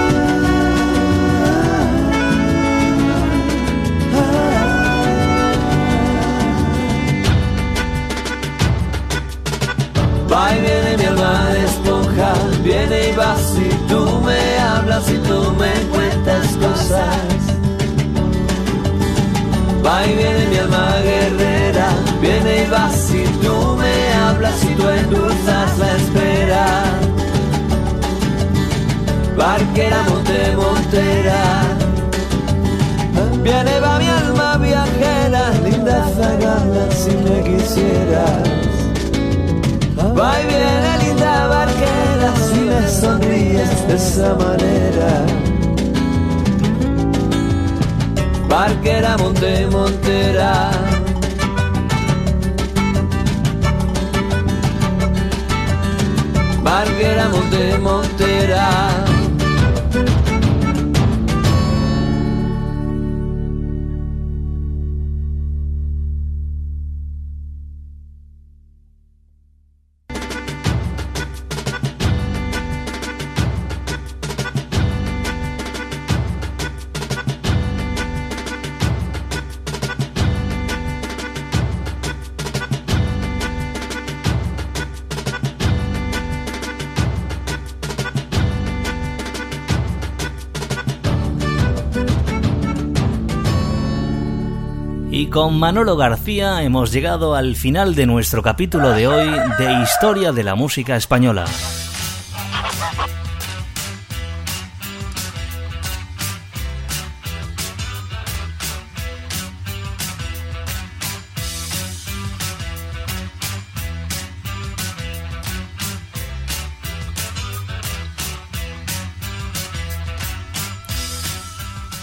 Cosas. 16.64 17.42
Va 19.84 20.06
y 20.06 20.14
viene 20.14 20.46
mi 20.50 20.56
alma 20.58 20.86
guerrera, 21.08 21.88
viene 22.20 22.64
y 22.64 22.70
va 22.70 22.90
si 22.90 23.24
tú 23.42 23.54
me 23.80 23.94
hablas 24.14 24.62
y 24.64 24.74
tú 24.74 24.88
endulzas 24.88 25.78
la 25.78 25.96
espera. 25.96 26.64
Barquera, 29.36 30.02
monte, 30.08 30.56
montera. 30.56 31.42
Viene 33.42 33.80
va 33.80 33.98
mi 33.98 34.06
alma 34.06 34.58
viajera, 34.58 35.42
linda 35.64 36.06
zagala 36.16 36.84
si 37.00 37.12
me 37.24 37.36
quisieras. 37.42 38.48
Va 40.18 40.40
y 40.42 40.46
viene 40.46 40.80
sonríes 43.00 43.88
de 43.88 43.94
esa 43.94 44.34
manera. 44.34 45.49
Barquera, 48.51 49.16
monte, 49.16 49.64
montera. 49.66 50.70
Barquera, 56.61 57.28
monte, 57.28 57.78
montera. 57.78 59.09
Con 95.41 95.59
Manolo 95.59 95.97
García 95.97 96.62
hemos 96.62 96.93
llegado 96.93 97.34
al 97.34 97.57
final 97.57 97.95
de 97.95 98.05
nuestro 98.05 98.43
capítulo 98.43 98.91
de 98.91 99.09
hoy 99.09 99.30
de 99.59 99.72
Historia 99.82 100.32
de 100.32 100.45
la 100.45 100.55
Música 100.55 100.97
Española. 100.97 101.47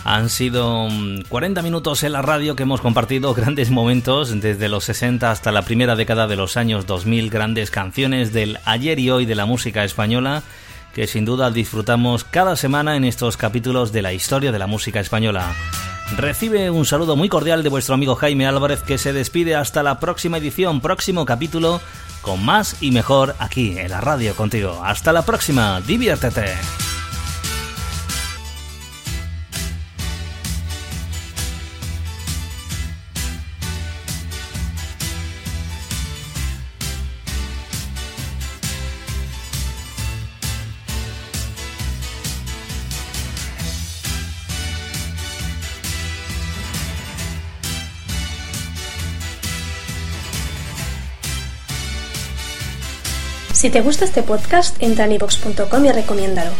Han 0.07 0.29
sido 0.29 0.87
40 1.27 1.61
mm, 1.61 1.65
minutos 1.65 2.01
en 2.03 2.13
la 2.13 2.21
radio 2.21 2.55
que 2.55 2.63
hemos 2.63 2.79
compartido 2.79 3.33
grandes 3.35 3.71
momentos 3.71 4.39
desde 4.39 4.69
los 4.69 4.85
60 4.85 5.29
hasta 5.29 5.51
la 5.51 5.63
primera 5.63 5.97
década 5.97 6.27
de 6.27 6.37
los 6.37 6.55
años 6.55 6.85
2000, 6.85 7.29
grandes 7.29 7.71
canciones 7.71 8.31
del 8.31 8.57
ayer 8.63 8.99
y 8.99 9.11
hoy 9.11 9.25
de 9.25 9.35
la 9.35 9.45
música 9.45 9.83
española 9.83 10.43
que 10.93 11.07
sin 11.07 11.25
duda 11.25 11.51
disfrutamos 11.51 12.23
cada 12.23 12.55
semana 12.55 12.95
en 12.95 13.03
estos 13.03 13.35
capítulos 13.35 13.91
de 13.91 14.01
la 14.01 14.13
historia 14.13 14.53
de 14.53 14.59
la 14.59 14.65
música 14.65 15.01
española. 15.01 15.53
Recibe 16.15 16.69
un 16.69 16.85
saludo 16.85 17.17
muy 17.17 17.27
cordial 17.27 17.61
de 17.61 17.69
vuestro 17.69 17.93
amigo 17.93 18.15
Jaime 18.15 18.47
Álvarez 18.47 18.83
que 18.83 18.97
se 18.97 19.11
despide 19.11 19.55
hasta 19.55 19.83
la 19.83 19.99
próxima 19.99 20.37
edición, 20.37 20.79
próximo 20.79 21.25
capítulo 21.25 21.81
con 22.21 22.45
más 22.45 22.81
y 22.81 22.91
mejor 22.91 23.35
aquí 23.39 23.77
en 23.77 23.91
la 23.91 23.99
radio 23.99 24.35
contigo. 24.35 24.81
Hasta 24.85 25.11
la 25.11 25.23
próxima, 25.23 25.81
diviértete. 25.81 26.55
Si 53.67 53.73
te 53.73 53.81
gusta 53.81 54.05
este 54.05 54.23
podcast, 54.23 54.77
entra 54.79 55.03
en 55.03 55.11
ivox.com 55.11 55.85
y 55.85 55.91
recomiéndalo. 55.91 56.51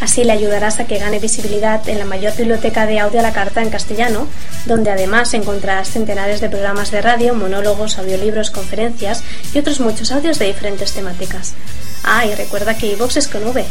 Así 0.00 0.24
le 0.24 0.32
ayudarás 0.32 0.80
a 0.80 0.86
que 0.88 0.98
gane 0.98 1.20
visibilidad 1.20 1.88
en 1.88 2.00
la 2.00 2.04
mayor 2.04 2.36
biblioteca 2.36 2.86
de 2.86 2.98
audio 2.98 3.20
a 3.20 3.22
la 3.22 3.32
carta 3.32 3.62
en 3.62 3.70
castellano, 3.70 4.26
donde 4.64 4.90
además 4.90 5.32
encontrarás 5.34 5.90
centenares 5.90 6.40
de 6.40 6.48
programas 6.48 6.90
de 6.90 7.02
radio, 7.02 7.36
monólogos, 7.36 7.98
audiolibros, 7.98 8.50
conferencias 8.50 9.22
y 9.54 9.60
otros 9.60 9.78
muchos 9.78 10.10
audios 10.10 10.40
de 10.40 10.46
diferentes 10.46 10.90
temáticas. 10.90 11.54
Ah, 12.02 12.26
y 12.26 12.34
recuerda 12.34 12.76
que 12.76 12.88
iVox 12.88 13.16
es 13.16 13.28
con 13.28 13.46
V. 13.46 13.64